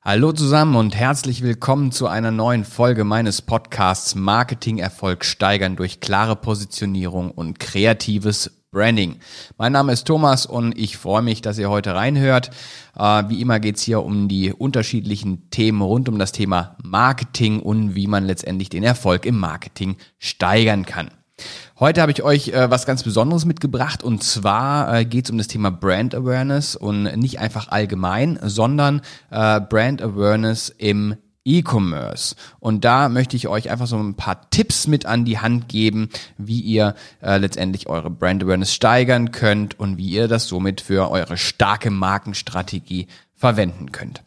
Hallo 0.00 0.32
zusammen 0.32 0.76
und 0.76 0.94
herzlich 0.94 1.42
willkommen 1.42 1.90
zu 1.90 2.06
einer 2.06 2.30
neuen 2.30 2.64
Folge 2.64 3.02
meines 3.02 3.42
Podcasts 3.42 4.14
Marketing-Erfolg 4.14 5.24
steigern 5.24 5.74
durch 5.74 5.98
klare 5.98 6.36
Positionierung 6.36 7.32
und 7.32 7.58
kreatives 7.58 8.62
Branding. 8.70 9.18
Mein 9.58 9.72
Name 9.72 9.92
ist 9.92 10.06
Thomas 10.06 10.46
und 10.46 10.78
ich 10.78 10.96
freue 10.96 11.22
mich, 11.22 11.42
dass 11.42 11.58
ihr 11.58 11.68
heute 11.68 11.96
reinhört. 11.96 12.50
Äh, 12.96 13.24
wie 13.28 13.40
immer 13.40 13.58
geht's 13.58 13.82
hier 13.82 14.04
um 14.04 14.28
die 14.28 14.52
unterschiedlichen 14.52 15.50
Themen 15.50 15.82
rund 15.82 16.08
um 16.08 16.18
das 16.18 16.30
Thema 16.30 16.76
Marketing 16.84 17.60
und 17.60 17.96
wie 17.96 18.06
man 18.06 18.24
letztendlich 18.24 18.68
den 18.68 18.84
Erfolg 18.84 19.26
im 19.26 19.36
Marketing 19.36 19.96
steigern 20.18 20.86
kann. 20.86 21.10
Heute 21.80 22.02
habe 22.02 22.10
ich 22.10 22.24
euch 22.24 22.48
äh, 22.48 22.68
was 22.72 22.86
ganz 22.86 23.04
Besonderes 23.04 23.44
mitgebracht 23.44 24.02
und 24.02 24.24
zwar 24.24 24.92
äh, 24.92 25.04
geht 25.04 25.26
es 25.26 25.30
um 25.30 25.38
das 25.38 25.46
Thema 25.46 25.70
Brand 25.70 26.12
Awareness 26.12 26.74
und 26.74 27.04
nicht 27.04 27.38
einfach 27.38 27.68
allgemein, 27.68 28.36
sondern 28.42 29.00
äh, 29.30 29.60
Brand 29.60 30.02
Awareness 30.02 30.70
im 30.76 31.14
E-Commerce. 31.44 32.34
Und 32.58 32.84
da 32.84 33.08
möchte 33.08 33.36
ich 33.36 33.46
euch 33.46 33.70
einfach 33.70 33.86
so 33.86 33.96
ein 33.96 34.14
paar 34.14 34.50
Tipps 34.50 34.88
mit 34.88 35.06
an 35.06 35.24
die 35.24 35.38
Hand 35.38 35.68
geben, 35.68 36.08
wie 36.36 36.60
ihr 36.60 36.96
äh, 37.22 37.38
letztendlich 37.38 37.88
eure 37.88 38.10
Brand 38.10 38.42
Awareness 38.42 38.74
steigern 38.74 39.30
könnt 39.30 39.78
und 39.78 39.98
wie 39.98 40.08
ihr 40.08 40.26
das 40.26 40.48
somit 40.48 40.80
für 40.80 41.12
eure 41.12 41.36
starke 41.36 41.92
Markenstrategie 41.92 43.06
verwenden 43.36 43.92
könnt. 43.92 44.24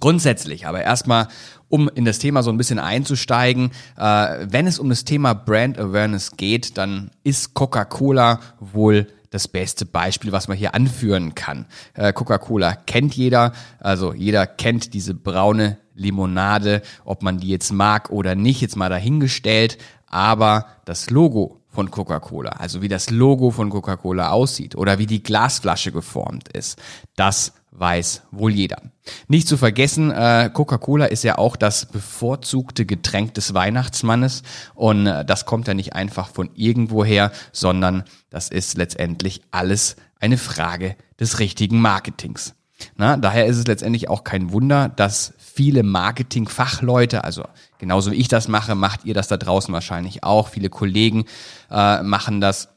Grundsätzlich 0.00 0.66
aber 0.66 0.82
erstmal, 0.82 1.28
um 1.68 1.88
in 1.88 2.04
das 2.04 2.18
Thema 2.18 2.42
so 2.42 2.50
ein 2.50 2.56
bisschen 2.56 2.78
einzusteigen, 2.78 3.70
äh, 3.96 4.46
wenn 4.48 4.66
es 4.66 4.78
um 4.78 4.88
das 4.88 5.04
Thema 5.04 5.34
Brand 5.34 5.78
Awareness 5.78 6.36
geht, 6.36 6.76
dann 6.78 7.10
ist 7.22 7.54
Coca-Cola 7.54 8.40
wohl 8.60 9.08
das 9.30 9.48
beste 9.48 9.86
Beispiel, 9.86 10.30
was 10.30 10.46
man 10.46 10.56
hier 10.56 10.74
anführen 10.74 11.34
kann. 11.34 11.66
Äh, 11.94 12.12
Coca-Cola 12.12 12.74
kennt 12.74 13.14
jeder, 13.14 13.52
also 13.80 14.12
jeder 14.12 14.46
kennt 14.46 14.94
diese 14.94 15.14
braune 15.14 15.78
Limonade, 15.94 16.82
ob 17.04 17.22
man 17.22 17.38
die 17.38 17.48
jetzt 17.48 17.72
mag 17.72 18.10
oder 18.10 18.34
nicht, 18.34 18.60
jetzt 18.60 18.76
mal 18.76 18.88
dahingestellt, 18.88 19.78
aber 20.06 20.66
das 20.84 21.10
Logo 21.10 21.60
von 21.68 21.90
Coca-Cola, 21.90 22.50
also 22.50 22.82
wie 22.82 22.88
das 22.88 23.08
Logo 23.08 23.50
von 23.50 23.70
Coca-Cola 23.70 24.30
aussieht 24.30 24.76
oder 24.76 24.98
wie 24.98 25.06
die 25.06 25.22
Glasflasche 25.22 25.90
geformt 25.90 26.48
ist, 26.50 26.78
das 27.16 27.54
weiß 27.72 28.22
wohl 28.30 28.52
jeder. 28.52 28.80
Nicht 29.28 29.48
zu 29.48 29.56
vergessen, 29.56 30.10
äh, 30.10 30.50
Coca-Cola 30.52 31.06
ist 31.06 31.24
ja 31.24 31.38
auch 31.38 31.56
das 31.56 31.86
bevorzugte 31.86 32.86
Getränk 32.86 33.34
des 33.34 33.54
Weihnachtsmannes 33.54 34.42
und 34.74 35.06
äh, 35.06 35.24
das 35.24 35.46
kommt 35.46 35.66
ja 35.68 35.74
nicht 35.74 35.94
einfach 35.94 36.28
von 36.28 36.50
irgendwoher, 36.54 37.32
sondern 37.50 38.04
das 38.30 38.48
ist 38.48 38.76
letztendlich 38.76 39.42
alles 39.50 39.96
eine 40.20 40.38
Frage 40.38 40.96
des 41.18 41.38
richtigen 41.38 41.80
Marketings. 41.80 42.54
Na, 42.96 43.16
daher 43.16 43.46
ist 43.46 43.58
es 43.58 43.66
letztendlich 43.66 44.08
auch 44.08 44.24
kein 44.24 44.52
Wunder, 44.52 44.88
dass 44.88 45.34
viele 45.38 45.82
Marketing-Fachleute, 45.82 47.24
also 47.24 47.44
genauso 47.78 48.12
wie 48.12 48.16
ich 48.16 48.28
das 48.28 48.48
mache, 48.48 48.74
macht 48.74 49.04
ihr 49.04 49.14
das 49.14 49.28
da 49.28 49.36
draußen 49.36 49.72
wahrscheinlich 49.72 50.24
auch. 50.24 50.48
Viele 50.48 50.68
Kollegen 50.68 51.24
äh, 51.70 52.02
machen 52.02 52.40
das 52.40 52.68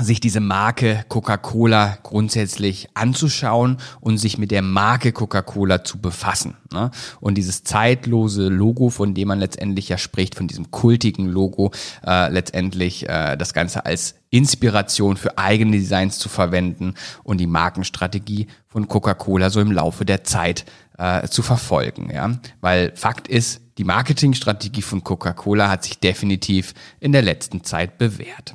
sich 0.00 0.20
diese 0.20 0.40
Marke 0.40 1.04
Coca-Cola 1.08 1.98
grundsätzlich 2.02 2.88
anzuschauen 2.94 3.76
und 4.00 4.16
sich 4.16 4.38
mit 4.38 4.50
der 4.50 4.62
Marke 4.62 5.12
Coca-Cola 5.12 5.84
zu 5.84 5.98
befassen. 5.98 6.56
Ne? 6.72 6.90
Und 7.20 7.34
dieses 7.36 7.62
zeitlose 7.62 8.48
Logo, 8.48 8.88
von 8.88 9.12
dem 9.12 9.28
man 9.28 9.38
letztendlich 9.38 9.90
ja 9.90 9.98
spricht, 9.98 10.34
von 10.34 10.48
diesem 10.48 10.70
kultigen 10.70 11.26
Logo, 11.26 11.72
äh, 12.06 12.30
letztendlich 12.30 13.06
äh, 13.06 13.36
das 13.36 13.52
Ganze 13.52 13.84
als 13.84 14.14
Inspiration 14.30 15.18
für 15.18 15.36
eigene 15.36 15.76
Designs 15.76 16.18
zu 16.18 16.30
verwenden 16.30 16.94
und 17.22 17.38
die 17.38 17.46
Markenstrategie 17.46 18.46
von 18.68 18.88
Coca-Cola 18.88 19.50
so 19.50 19.60
im 19.60 19.72
Laufe 19.72 20.06
der 20.06 20.24
Zeit 20.24 20.64
äh, 20.96 21.28
zu 21.28 21.42
verfolgen. 21.42 22.10
Ja? 22.10 22.38
Weil 22.62 22.92
Fakt 22.96 23.28
ist, 23.28 23.60
die 23.76 23.84
Marketingstrategie 23.84 24.82
von 24.82 25.04
Coca-Cola 25.04 25.68
hat 25.68 25.84
sich 25.84 25.98
definitiv 25.98 26.72
in 26.98 27.12
der 27.12 27.22
letzten 27.22 27.62
Zeit 27.62 27.98
bewährt. 27.98 28.54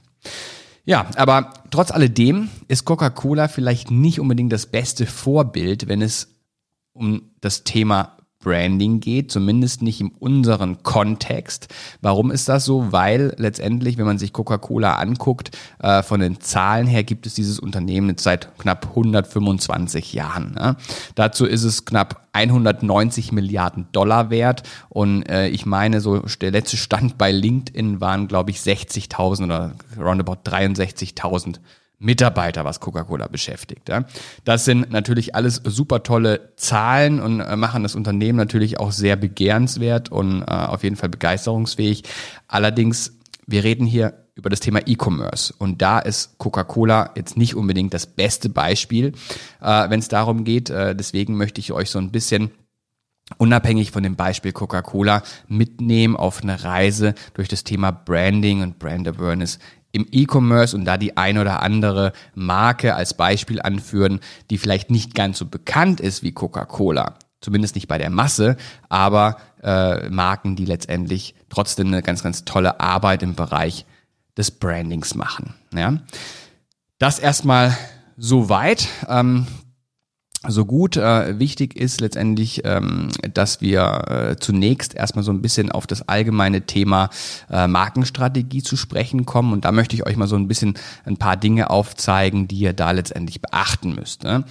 Ja, 0.87 1.05
aber 1.17 1.53
trotz 1.69 1.91
alledem 1.91 2.49
ist 2.69 2.85
Coca-Cola 2.85 3.49
vielleicht 3.49 3.91
nicht 3.91 4.21
unbedingt 4.21 4.53
das 4.53 4.67
beste 4.67 5.05
Vorbild, 5.05 5.89
wenn 5.89 6.01
es 6.01 6.33
um 6.93 7.31
das 7.41 7.65
Thema 7.65 8.16
Branding 8.47 9.01
geht, 9.01 9.29
zumindest 9.29 9.81
nicht 9.81 9.99
in 9.99 10.11
unserem 10.19 10.81
Kontext. 10.81 11.67
Warum 12.01 12.31
ist 12.31 12.47
das 12.47 12.63
so? 12.63 12.93
Weil 12.93 13.33
letztendlich, 13.37 13.97
wenn 13.97 14.05
man 14.05 14.17
sich 14.17 14.31
Coca-Cola 14.31 14.95
anguckt, 14.95 15.51
äh, 15.79 16.01
von 16.01 16.21
den 16.21 16.39
Zahlen 16.39 16.87
her 16.87 17.03
gibt 17.03 17.25
es 17.25 17.33
dieses 17.33 17.59
Unternehmen 17.59 18.07
jetzt 18.07 18.23
seit 18.23 18.57
knapp 18.57 18.87
125 18.91 20.13
Jahren. 20.13 20.53
Ne? 20.53 20.77
Dazu 21.15 21.45
ist 21.45 21.63
es 21.63 21.83
knapp 21.83 22.25
190 22.31 23.33
Milliarden 23.33 23.87
Dollar 23.91 24.29
wert 24.29 24.63
und 24.87 25.23
äh, 25.23 25.49
ich 25.49 25.65
meine, 25.65 25.99
so 25.99 26.19
der 26.39 26.51
letzte 26.51 26.77
Stand 26.77 27.17
bei 27.17 27.33
LinkedIn 27.33 27.99
waren, 27.99 28.29
glaube 28.29 28.51
ich, 28.51 28.59
60.000 28.59 29.43
oder 29.43 29.73
roundabout 29.97 30.49
63.000 30.49 31.57
Mitarbeiter, 31.99 32.63
was 32.63 32.79
Coca-Cola 32.79 33.27
beschäftigt. 33.27 33.89
Das 34.43 34.65
sind 34.65 34.91
natürlich 34.91 35.33
alles 35.33 35.61
super 35.65 36.03
tolle 36.03 36.53
Zahlen 36.55 37.19
und 37.19 37.39
äh, 37.39 37.55
machen 37.55 37.83
das 37.83 37.95
Unternehmen 37.95 38.37
natürlich 38.37 38.79
auch 38.79 38.91
sehr 38.91 39.15
begehrenswert 39.15 40.11
und 40.11 40.43
äh, 40.43 40.45
auf 40.45 40.83
jeden 40.83 40.95
Fall 40.95 41.09
begeisterungsfähig. 41.09 42.03
Allerdings, 42.47 43.17
wir 43.47 43.63
reden 43.63 43.87
hier 43.87 44.25
über 44.35 44.51
das 44.51 44.59
Thema 44.59 44.81
E-Commerce 44.85 45.53
und 45.57 45.81
da 45.81 45.97
ist 45.97 46.37
Coca-Cola 46.37 47.13
jetzt 47.15 47.35
nicht 47.35 47.55
unbedingt 47.55 47.95
das 47.95 48.05
beste 48.05 48.49
Beispiel, 48.49 49.13
äh, 49.59 49.89
wenn 49.89 49.99
es 49.99 50.07
darum 50.07 50.43
geht. 50.43 50.69
Deswegen 50.69 51.35
möchte 51.35 51.59
ich 51.59 51.71
euch 51.71 51.89
so 51.89 51.97
ein 51.97 52.11
bisschen 52.11 52.51
unabhängig 53.37 53.91
von 53.91 54.03
dem 54.03 54.15
Beispiel 54.15 54.53
Coca-Cola 54.53 55.23
mitnehmen 55.47 56.15
auf 56.15 56.41
eine 56.41 56.63
Reise 56.63 57.13
durch 57.33 57.47
das 57.47 57.63
Thema 57.63 57.91
Branding 57.91 58.61
und 58.61 58.79
Brand 58.79 59.07
Awareness 59.07 59.59
im 59.91 60.07
E-Commerce 60.11 60.75
und 60.75 60.85
da 60.85 60.97
die 60.97 61.17
ein 61.17 61.37
oder 61.37 61.61
andere 61.61 62.13
Marke 62.35 62.95
als 62.95 63.13
Beispiel 63.15 63.61
anführen, 63.61 64.19
die 64.49 64.57
vielleicht 64.57 64.91
nicht 64.91 65.15
ganz 65.15 65.39
so 65.39 65.45
bekannt 65.45 65.99
ist 65.99 66.23
wie 66.23 66.31
Coca-Cola. 66.31 67.15
Zumindest 67.41 67.75
nicht 67.75 67.87
bei 67.87 67.97
der 67.97 68.09
Masse, 68.09 68.57
aber 68.89 69.37
äh, 69.61 70.09
Marken, 70.09 70.55
die 70.55 70.65
letztendlich 70.65 71.35
trotzdem 71.49 71.87
eine 71.87 72.01
ganz, 72.01 72.23
ganz 72.23 72.45
tolle 72.45 72.79
Arbeit 72.79 73.23
im 73.23 73.35
Bereich 73.35 73.85
des 74.35 74.51
Brandings 74.51 75.15
machen. 75.15 75.53
Ja? 75.73 75.99
Das 76.97 77.19
erstmal 77.19 77.77
soweit. 78.17 78.87
Ähm, 79.07 79.47
so 80.47 80.65
gut. 80.65 80.97
Äh, 80.97 81.39
wichtig 81.39 81.75
ist 81.75 82.01
letztendlich, 82.01 82.61
ähm, 82.65 83.09
dass 83.33 83.61
wir 83.61 84.03
äh, 84.07 84.35
zunächst 84.39 84.95
erstmal 84.95 85.23
so 85.23 85.31
ein 85.31 85.41
bisschen 85.41 85.71
auf 85.71 85.87
das 85.87 86.07
allgemeine 86.07 86.61
Thema 86.61 87.09
äh, 87.49 87.67
Markenstrategie 87.67 88.63
zu 88.63 88.75
sprechen 88.75 89.25
kommen. 89.25 89.53
Und 89.53 89.65
da 89.65 89.71
möchte 89.71 89.95
ich 89.95 90.05
euch 90.05 90.17
mal 90.17 90.27
so 90.27 90.35
ein 90.35 90.47
bisschen 90.47 90.75
ein 91.05 91.17
paar 91.17 91.37
Dinge 91.37 91.69
aufzeigen, 91.69 92.47
die 92.47 92.57
ihr 92.59 92.73
da 92.73 92.91
letztendlich 92.91 93.41
beachten 93.41 93.95
müsst. 93.95 94.23
Ne? 94.23 94.43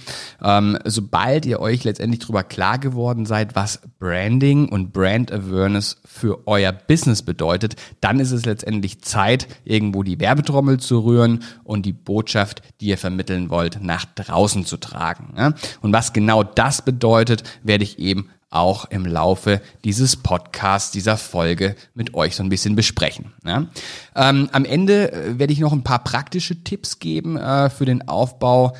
Ähm, 0.43 0.77
sobald 0.85 1.45
ihr 1.45 1.59
euch 1.59 1.83
letztendlich 1.83 2.19
darüber 2.19 2.43
klar 2.43 2.77
geworden 2.79 3.25
seid, 3.25 3.55
was 3.55 3.79
Branding 3.99 4.69
und 4.69 4.93
Brand 4.93 5.31
Awareness 5.31 5.97
für 6.05 6.47
euer 6.47 6.71
Business 6.71 7.21
bedeutet, 7.21 7.75
dann 8.01 8.19
ist 8.19 8.31
es 8.31 8.45
letztendlich 8.45 9.01
Zeit, 9.01 9.47
irgendwo 9.65 10.03
die 10.03 10.19
Werbetrommel 10.19 10.79
zu 10.79 10.99
rühren 10.99 11.43
und 11.63 11.85
die 11.85 11.93
Botschaft, 11.93 12.61
die 12.79 12.87
ihr 12.87 12.97
vermitteln 12.97 13.49
wollt, 13.49 13.81
nach 13.81 14.05
draußen 14.05 14.65
zu 14.65 14.77
tragen. 14.77 15.33
Ne? 15.35 15.53
Und 15.81 15.86
was 15.93 16.13
genau 16.13 16.43
das 16.43 16.81
bedeutet, 16.81 17.43
werde 17.63 17.83
ich 17.83 17.99
eben 17.99 18.29
auch 18.49 18.85
im 18.85 19.05
Laufe 19.05 19.61
dieses 19.83 20.15
Podcasts, 20.15 20.91
dieser 20.91 21.17
Folge 21.17 21.75
mit 21.93 22.13
euch 22.13 22.35
so 22.35 22.43
ein 22.43 22.49
bisschen 22.49 22.75
besprechen. 22.75 23.33
Ja? 23.45 23.67
Ähm, 24.15 24.49
am 24.51 24.65
Ende 24.65 25.11
äh, 25.11 25.39
werde 25.39 25.53
ich 25.53 25.59
noch 25.59 25.73
ein 25.73 25.83
paar 25.83 26.03
praktische 26.03 26.63
Tipps 26.63 26.99
geben 26.99 27.37
äh, 27.37 27.69
für 27.69 27.85
den 27.85 28.07
Aufbau 28.07 28.73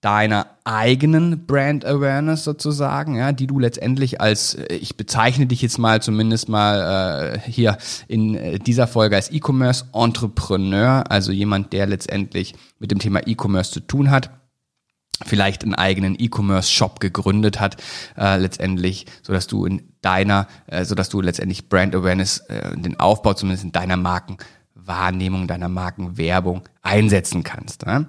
deiner 0.00 0.46
eigenen 0.62 1.46
Brand 1.46 1.84
Awareness 1.84 2.44
sozusagen, 2.44 3.16
ja, 3.16 3.32
die 3.32 3.48
du 3.48 3.58
letztendlich 3.58 4.20
als, 4.20 4.54
äh, 4.54 4.76
ich 4.76 4.96
bezeichne 4.96 5.46
dich 5.46 5.62
jetzt 5.62 5.78
mal 5.78 6.00
zumindest 6.00 6.48
mal 6.48 7.34
äh, 7.34 7.50
hier 7.50 7.76
in 8.06 8.36
äh, 8.36 8.58
dieser 8.60 8.86
Folge 8.86 9.16
als 9.16 9.32
E-Commerce 9.32 9.86
Entrepreneur, 9.92 11.10
also 11.10 11.32
jemand, 11.32 11.72
der 11.72 11.88
letztendlich 11.88 12.54
mit 12.78 12.92
dem 12.92 13.00
Thema 13.00 13.26
E-Commerce 13.26 13.72
zu 13.72 13.80
tun 13.80 14.12
hat 14.12 14.30
vielleicht 15.24 15.62
einen 15.64 15.74
eigenen 15.74 16.16
E-Commerce-Shop 16.18 17.00
gegründet 17.00 17.60
hat, 17.60 17.76
äh, 18.16 18.36
letztendlich, 18.36 19.06
so 19.22 19.32
dass 19.32 19.46
du 19.46 19.64
in 19.64 19.82
deiner, 20.00 20.46
äh, 20.66 20.84
so 20.84 20.94
dass 20.94 21.08
du 21.08 21.20
letztendlich 21.20 21.68
Brand 21.68 21.94
Awareness, 21.94 22.38
äh, 22.48 22.76
den 22.76 22.98
Aufbau 23.00 23.34
zumindest 23.34 23.64
in 23.64 23.72
deiner 23.72 23.96
Markenwahrnehmung, 23.96 25.48
deiner 25.48 25.68
Markenwerbung 25.68 26.62
einsetzen 26.82 27.42
kannst. 27.42 27.84
Ja? 27.84 28.06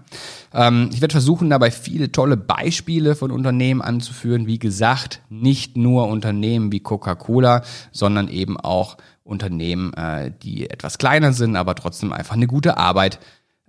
Ähm, 0.53 0.89
ich 0.93 1.01
werde 1.01 1.13
versuchen, 1.13 1.49
dabei 1.49 1.71
viele 1.71 2.11
tolle 2.11 2.37
Beispiele 2.37 3.15
von 3.15 3.31
Unternehmen 3.31 3.81
anzuführen. 3.81 4.47
Wie 4.47 4.59
gesagt, 4.59 5.21
nicht 5.29 5.77
nur 5.77 6.07
Unternehmen 6.07 6.71
wie 6.71 6.79
Coca-Cola, 6.79 7.63
sondern 7.91 8.27
eben 8.27 8.57
auch 8.57 8.97
Unternehmen, 9.23 9.93
äh, 9.93 10.31
die 10.43 10.69
etwas 10.69 10.97
kleiner 10.97 11.33
sind, 11.33 11.55
aber 11.55 11.75
trotzdem 11.75 12.11
einfach 12.11 12.35
eine 12.35 12.47
gute 12.47 12.77
Arbeit 12.77 13.19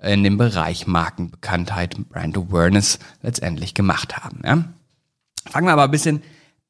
in 0.03 0.25
dem 0.25 0.37
Bereich 0.39 0.87
Markenbekanntheit, 0.87 1.97
Brand 2.09 2.37
Awareness 2.37 2.99
letztendlich 3.23 3.75
gemacht 3.75 4.17
haben. 4.17 4.41
Ja? 4.45 4.65
Fangen 5.49 5.67
wir 5.67 5.73
aber 5.73 5.85
ein 5.85 5.91
bisschen 5.91 6.23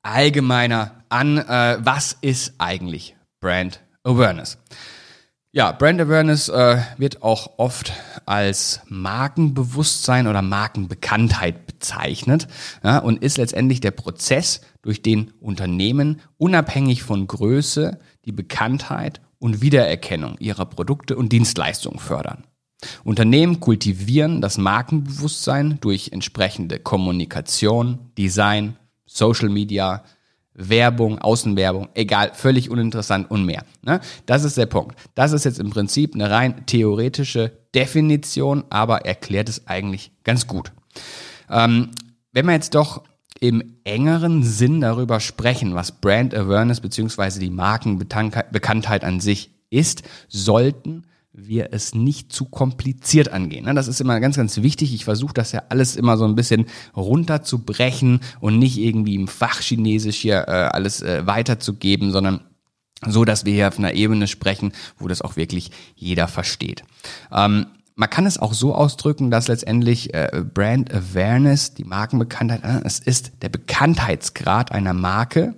allgemeiner 0.03 0.93
an. 1.09 1.39
Äh, 1.39 1.79
was 1.81 2.17
ist 2.21 2.55
eigentlich 2.59 3.17
Brand 3.41 3.81
Awareness? 4.05 4.59
Ja, 5.53 5.73
Brand 5.73 6.01
Awareness 6.01 6.49
äh, 6.49 6.79
wird 6.97 7.23
auch 7.23 7.59
oft 7.59 7.93
als 8.25 8.83
Markenbewusstsein 8.87 10.29
oder 10.29 10.43
Markenbekanntheit 10.43 11.67
bezeichnet 11.67 12.47
ja, 12.85 12.99
und 12.99 13.21
ist 13.23 13.37
letztendlich 13.37 13.81
der 13.81 13.91
Prozess, 13.91 14.61
durch 14.83 15.03
den 15.03 15.33
Unternehmen 15.41 16.21
unabhängig 16.39 17.03
von 17.03 17.27
Größe 17.27 17.99
die 18.25 18.33
Bekanntheit 18.33 19.21
und 19.39 19.61
Wiedererkennung 19.61 20.39
ihrer 20.39 20.67
Produkte 20.67 21.17
und 21.17 21.33
Dienstleistungen 21.33 21.99
fördern. 21.99 22.45
Unternehmen 23.05 23.61
kultivieren 23.61 24.41
das 24.41 24.59
Markenbewusstsein 24.59 25.79
durch 25.81 26.11
entsprechende 26.13 26.79
Kommunikation, 26.79 27.99
Design, 28.17 28.77
Social 29.07 29.49
Media, 29.49 30.05
Werbung, 30.55 31.19
Außenwerbung, 31.19 31.89
egal, 31.95 32.33
völlig 32.35 32.71
uninteressant 32.71 33.31
und 33.31 33.45
mehr. 33.45 33.65
Ne? 33.83 34.01
Das 34.27 34.45
ist 34.45 34.57
der 34.57 34.67
Punkt. 34.67 34.97
Das 35.15 35.33
ist 35.33 35.45
jetzt 35.45 35.59
im 35.59 35.71
Prinzip 35.71 36.15
eine 36.15 36.31
rein 36.31 36.67
theoretische 36.67 37.53
Definition, 37.75 38.65
aber 38.69 39.07
erklärt 39.07 39.49
es 39.49 39.67
eigentlich 39.67 40.13
ganz 40.25 40.47
gut. 40.47 40.73
Ähm, 41.49 41.91
wenn 42.33 42.47
wir 42.47 42.53
jetzt 42.53 42.75
doch 42.75 43.03
im 43.41 43.77
engeren 43.85 44.43
Sinn 44.43 44.81
darüber 44.81 45.19
sprechen, 45.21 45.75
was 45.75 45.93
Brand 45.93 46.35
Awareness 46.35 46.81
beziehungsweise 46.81 47.41
die 47.41 47.51
Markenbekanntheit 47.51 49.03
an 49.05 49.21
sich 49.21 49.51
ist, 49.71 50.03
sollten 50.29 51.05
wir 51.33 51.69
es 51.73 51.95
nicht 51.95 52.33
zu 52.33 52.47
kompliziert 52.47 53.33
angehen. 53.33 53.65
Ne? 53.65 53.75
Das 53.75 53.89
ist 53.89 54.01
immer 54.01 54.19
ganz, 54.21 54.37
ganz 54.37 54.57
wichtig. 54.59 54.95
Ich 54.95 55.05
versuche 55.05 55.35
das 55.35 55.53
ja 55.53 55.63
alles 55.69 55.97
immer 55.97 56.17
so 56.17 56.25
ein 56.25 56.35
bisschen 56.35 56.67
runterzubrechen 56.97 58.21
und 58.41 58.59
nicht 58.59 58.79
irgendwie 58.79 59.15
im 59.15 59.29
Fachchinesisch 59.29 60.17
hier 60.17 60.49
äh, 60.49 60.51
alles 60.51 61.03
äh, 61.03 61.27
weiterzugeben, 61.27 62.11
sondern 62.11 62.41
so, 63.07 63.25
dass 63.25 63.45
wir 63.45 63.55
hier 63.55 63.69
auf 63.69 63.79
einer 63.79 63.95
Ebene 63.95 64.27
sprechen, 64.27 64.73
wo 64.99 65.09
das 65.09 65.23
auch 65.23 65.37
wirklich 65.37 65.71
jeder 65.95 66.29
versteht. 66.29 66.83
Ähm, 67.33 67.67
man 67.95 68.11
kann 68.11 68.27
es 68.27 68.39
auch 68.39 68.53
so 68.53 68.75
ausdrücken, 68.75 69.31
dass 69.31 69.49
letztendlich 69.49 70.13
äh, 70.15 70.43
Brand 70.55 70.93
Awareness, 70.93 71.75
die 71.75 71.85
Markenbekanntheit, 71.85 72.65
äh, 72.65 72.81
es 72.85 72.99
ist 72.99 73.33
der 73.43 73.51
Bekanntheitsgrad 73.51 74.73
einer 74.73 74.95
Marke 74.95 75.55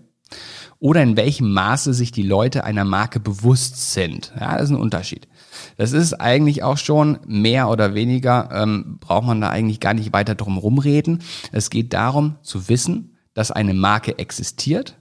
oder 0.78 1.02
in 1.02 1.16
welchem 1.16 1.52
Maße 1.52 1.94
sich 1.94 2.10
die 2.10 2.24
Leute 2.24 2.64
einer 2.64 2.84
Marke 2.84 3.20
bewusst 3.20 3.92
sind. 3.92 4.32
Ja, 4.38 4.54
das 4.54 4.64
ist 4.64 4.70
ein 4.70 4.80
Unterschied. 4.80 5.28
Das 5.76 5.92
ist 5.92 6.14
eigentlich 6.14 6.62
auch 6.62 6.76
schon 6.76 7.18
mehr 7.26 7.68
oder 7.68 7.94
weniger, 7.94 8.48
ähm, 8.52 8.98
braucht 9.00 9.26
man 9.26 9.40
da 9.40 9.50
eigentlich 9.50 9.80
gar 9.80 9.94
nicht 9.94 10.12
weiter 10.12 10.34
drum 10.34 10.58
rumreden. 10.58 11.22
Es 11.52 11.70
geht 11.70 11.92
darum 11.92 12.36
zu 12.42 12.68
wissen, 12.68 13.16
dass 13.34 13.50
eine 13.50 13.74
Marke 13.74 14.18
existiert 14.18 14.96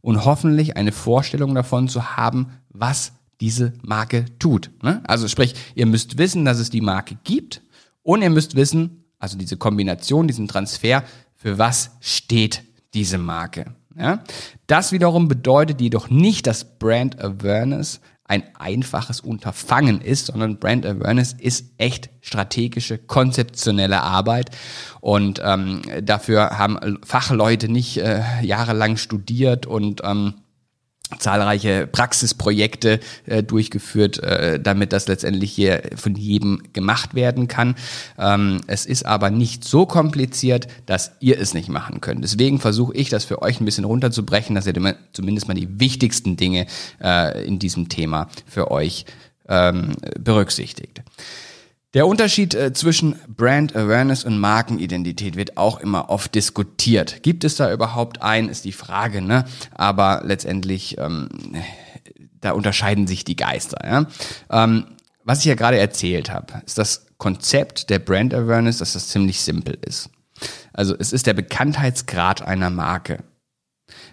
und 0.00 0.24
hoffentlich 0.24 0.76
eine 0.76 0.92
Vorstellung 0.92 1.54
davon 1.54 1.88
zu 1.88 2.16
haben, 2.16 2.48
was 2.68 3.12
diese 3.40 3.72
Marke 3.82 4.26
tut. 4.38 4.70
Ne? 4.82 5.02
Also 5.06 5.28
sprich, 5.28 5.54
ihr 5.74 5.86
müsst 5.86 6.18
wissen, 6.18 6.44
dass 6.44 6.58
es 6.58 6.70
die 6.70 6.80
Marke 6.80 7.16
gibt 7.24 7.62
und 8.02 8.22
ihr 8.22 8.30
müsst 8.30 8.54
wissen, 8.54 9.04
also 9.18 9.36
diese 9.38 9.56
Kombination, 9.56 10.28
diesen 10.28 10.48
Transfer, 10.48 11.04
für 11.34 11.58
was 11.58 11.90
steht 12.00 12.62
diese 12.94 13.18
Marke. 13.18 13.74
Ja? 13.96 14.22
Das 14.66 14.92
wiederum 14.92 15.28
bedeutet 15.28 15.80
jedoch 15.80 16.10
nicht, 16.10 16.46
dass 16.46 16.78
Brand 16.78 17.22
Awareness 17.22 18.00
ein 18.26 18.42
einfaches 18.58 19.20
Unterfangen 19.20 20.00
ist, 20.00 20.26
sondern 20.26 20.58
Brand 20.58 20.86
Awareness 20.86 21.34
ist 21.34 21.72
echt 21.76 22.08
strategische, 22.22 22.96
konzeptionelle 22.96 24.02
Arbeit. 24.02 24.50
Und 25.00 25.42
ähm, 25.44 25.82
dafür 26.02 26.58
haben 26.58 26.98
Fachleute 27.04 27.68
nicht 27.68 27.98
äh, 27.98 28.22
jahrelang 28.40 28.96
studiert 28.96 29.66
und 29.66 30.00
ähm, 30.04 30.34
zahlreiche 31.18 31.86
Praxisprojekte 31.86 33.00
äh, 33.26 33.42
durchgeführt, 33.42 34.22
äh, 34.22 34.58
damit 34.58 34.92
das 34.92 35.06
letztendlich 35.06 35.52
hier 35.52 35.82
von 35.96 36.14
jedem 36.14 36.62
gemacht 36.72 37.14
werden 37.14 37.46
kann. 37.46 37.74
Ähm, 38.18 38.60
es 38.66 38.86
ist 38.86 39.06
aber 39.06 39.30
nicht 39.30 39.64
so 39.64 39.86
kompliziert, 39.86 40.66
dass 40.86 41.12
ihr 41.20 41.38
es 41.38 41.54
nicht 41.54 41.68
machen 41.68 42.00
könnt. 42.00 42.24
Deswegen 42.24 42.58
versuche 42.58 42.94
ich 42.94 43.10
das 43.10 43.24
für 43.24 43.42
euch 43.42 43.60
ein 43.60 43.64
bisschen 43.64 43.84
runterzubrechen, 43.84 44.54
dass 44.54 44.66
ihr 44.66 44.74
zumindest 45.12 45.46
mal 45.46 45.54
die 45.54 45.78
wichtigsten 45.78 46.36
Dinge 46.36 46.66
äh, 47.02 47.46
in 47.46 47.58
diesem 47.58 47.88
Thema 47.88 48.28
für 48.46 48.70
euch 48.70 49.04
ähm, 49.48 49.92
berücksichtigt. 50.18 51.02
Der 51.94 52.08
Unterschied 52.08 52.54
äh, 52.54 52.72
zwischen 52.72 53.14
Brand 53.28 53.76
Awareness 53.76 54.24
und 54.24 54.38
Markenidentität 54.38 55.36
wird 55.36 55.56
auch 55.56 55.78
immer 55.78 56.10
oft 56.10 56.34
diskutiert. 56.34 57.22
Gibt 57.22 57.44
es 57.44 57.54
da 57.54 57.72
überhaupt 57.72 58.20
einen, 58.20 58.48
ist 58.48 58.64
die 58.64 58.72
Frage, 58.72 59.22
ne? 59.22 59.44
Aber 59.72 60.22
letztendlich, 60.24 60.98
ähm, 60.98 61.28
da 62.40 62.50
unterscheiden 62.50 63.06
sich 63.06 63.24
die 63.24 63.36
Geister. 63.36 63.78
Ja? 63.84 64.06
Ähm, 64.50 64.86
was 65.22 65.38
ich 65.38 65.44
ja 65.44 65.54
gerade 65.54 65.78
erzählt 65.78 66.30
habe, 66.30 66.62
ist 66.66 66.78
das 66.78 67.06
Konzept 67.16 67.88
der 67.90 68.00
Brand 68.00 68.34
Awareness, 68.34 68.78
dass 68.78 68.94
das 68.94 69.08
ziemlich 69.08 69.40
simpel 69.40 69.78
ist. 69.86 70.10
Also 70.72 70.96
es 70.98 71.12
ist 71.12 71.28
der 71.28 71.34
Bekanntheitsgrad 71.34 72.42
einer 72.42 72.70
Marke. 72.70 73.22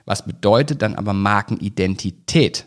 Was 0.05 0.23
bedeutet 0.23 0.83
dann 0.83 0.95
aber 0.95 1.13
Markenidentität? 1.13 2.65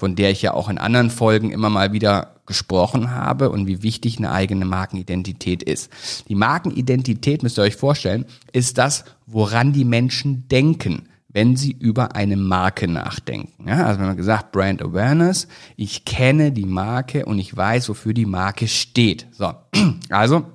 Von 0.00 0.16
der 0.16 0.30
ich 0.30 0.40
ja 0.40 0.54
auch 0.54 0.70
in 0.70 0.78
anderen 0.78 1.10
Folgen 1.10 1.50
immer 1.50 1.68
mal 1.68 1.92
wieder 1.92 2.36
gesprochen 2.46 3.14
habe 3.14 3.50
und 3.50 3.66
wie 3.66 3.82
wichtig 3.82 4.16
eine 4.16 4.32
eigene 4.32 4.64
Markenidentität 4.64 5.62
ist. 5.62 5.92
Die 6.26 6.34
Markenidentität, 6.34 7.42
müsst 7.42 7.58
ihr 7.58 7.62
euch 7.62 7.76
vorstellen, 7.76 8.24
ist 8.50 8.78
das, 8.78 9.04
woran 9.26 9.74
die 9.74 9.84
Menschen 9.84 10.48
denken, 10.48 11.02
wenn 11.28 11.54
sie 11.54 11.76
über 11.78 12.16
eine 12.16 12.38
Marke 12.38 12.88
nachdenken. 12.88 13.68
Ja, 13.68 13.84
also 13.84 14.00
wenn 14.00 14.06
man 14.06 14.16
gesagt, 14.16 14.52
Brand 14.52 14.82
Awareness, 14.82 15.48
ich 15.76 16.06
kenne 16.06 16.50
die 16.50 16.64
Marke 16.64 17.26
und 17.26 17.38
ich 17.38 17.54
weiß, 17.54 17.90
wofür 17.90 18.14
die 18.14 18.26
Marke 18.26 18.68
steht. 18.68 19.26
So, 19.32 19.52
also 20.08 20.46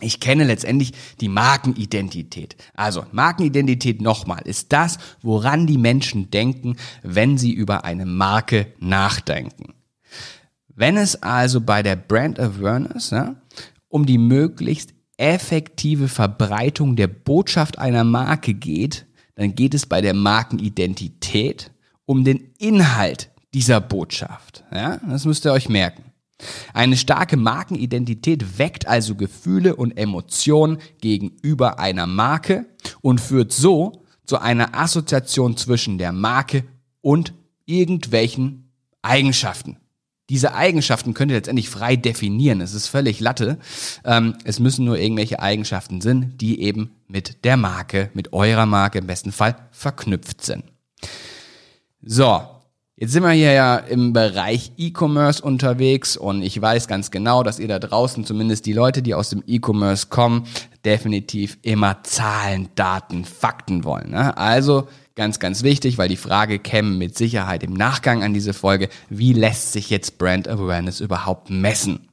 ich 0.00 0.20
kenne 0.20 0.44
letztendlich 0.44 0.92
die 1.20 1.28
Markenidentität. 1.28 2.56
Also 2.74 3.06
Markenidentität 3.12 4.02
nochmal 4.02 4.42
ist 4.44 4.72
das, 4.72 4.98
woran 5.22 5.66
die 5.66 5.78
Menschen 5.78 6.30
denken, 6.30 6.76
wenn 7.02 7.38
sie 7.38 7.52
über 7.52 7.84
eine 7.84 8.04
Marke 8.04 8.66
nachdenken. 8.78 9.74
Wenn 10.68 10.98
es 10.98 11.22
also 11.22 11.62
bei 11.62 11.82
der 11.82 11.96
Brand 11.96 12.38
Awareness 12.38 13.10
ja, 13.10 13.36
um 13.88 14.04
die 14.04 14.18
möglichst 14.18 14.92
effektive 15.16 16.08
Verbreitung 16.08 16.96
der 16.96 17.06
Botschaft 17.06 17.78
einer 17.78 18.04
Marke 18.04 18.52
geht, 18.52 19.06
dann 19.34 19.54
geht 19.54 19.72
es 19.72 19.86
bei 19.86 20.02
der 20.02 20.12
Markenidentität 20.12 21.70
um 22.04 22.24
den 22.24 22.52
Inhalt 22.58 23.30
dieser 23.54 23.80
Botschaft. 23.80 24.64
Ja, 24.70 24.98
das 25.08 25.24
müsst 25.24 25.46
ihr 25.46 25.52
euch 25.52 25.70
merken. 25.70 26.04
Eine 26.74 26.96
starke 26.96 27.36
Markenidentität 27.36 28.58
weckt 28.58 28.86
also 28.86 29.14
Gefühle 29.14 29.76
und 29.76 29.96
Emotionen 29.96 30.78
gegenüber 31.00 31.78
einer 31.78 32.06
Marke 32.06 32.66
und 33.00 33.20
führt 33.20 33.52
so 33.52 34.04
zu 34.26 34.38
einer 34.38 34.74
Assoziation 34.74 35.56
zwischen 35.56 35.98
der 35.98 36.12
Marke 36.12 36.64
und 37.00 37.32
irgendwelchen 37.64 38.70
Eigenschaften. 39.02 39.78
Diese 40.28 40.54
Eigenschaften 40.54 41.14
könnt 41.14 41.30
ihr 41.30 41.36
letztendlich 41.36 41.70
frei 41.70 41.94
definieren. 41.94 42.60
Es 42.60 42.74
ist 42.74 42.88
völlig 42.88 43.20
Latte. 43.20 43.58
Ähm, 44.04 44.36
es 44.44 44.58
müssen 44.58 44.84
nur 44.84 44.98
irgendwelche 44.98 45.38
Eigenschaften 45.38 46.00
sind, 46.00 46.40
die 46.40 46.60
eben 46.60 46.90
mit 47.06 47.44
der 47.44 47.56
Marke, 47.56 48.10
mit 48.12 48.32
eurer 48.32 48.66
Marke 48.66 48.98
im 48.98 49.06
besten 49.06 49.30
Fall 49.30 49.54
verknüpft 49.70 50.44
sind. 50.44 50.64
So, 52.02 52.42
Jetzt 52.98 53.12
sind 53.12 53.24
wir 53.24 53.32
hier 53.32 53.52
ja 53.52 53.76
im 53.76 54.14
Bereich 54.14 54.72
E-Commerce 54.78 55.42
unterwegs 55.42 56.16
und 56.16 56.40
ich 56.40 56.58
weiß 56.58 56.88
ganz 56.88 57.10
genau, 57.10 57.42
dass 57.42 57.58
ihr 57.58 57.68
da 57.68 57.78
draußen, 57.78 58.24
zumindest 58.24 58.64
die 58.64 58.72
Leute, 58.72 59.02
die 59.02 59.12
aus 59.12 59.28
dem 59.28 59.42
E-Commerce 59.46 60.06
kommen, 60.06 60.46
definitiv 60.82 61.58
immer 61.60 62.02
Zahlen, 62.04 62.70
Daten, 62.74 63.26
Fakten 63.26 63.84
wollen. 63.84 64.12
Ne? 64.12 64.34
Also 64.38 64.88
ganz, 65.14 65.38
ganz 65.40 65.62
wichtig, 65.62 65.98
weil 65.98 66.08
die 66.08 66.16
Frage 66.16 66.58
käme 66.58 66.88
mit 66.88 67.18
Sicherheit 67.18 67.62
im 67.62 67.74
Nachgang 67.74 68.22
an 68.22 68.32
diese 68.32 68.54
Folge, 68.54 68.88
wie 69.10 69.34
lässt 69.34 69.72
sich 69.72 69.90
jetzt 69.90 70.16
Brand 70.16 70.48
Awareness 70.48 71.00
überhaupt 71.00 71.50
messen? 71.50 72.08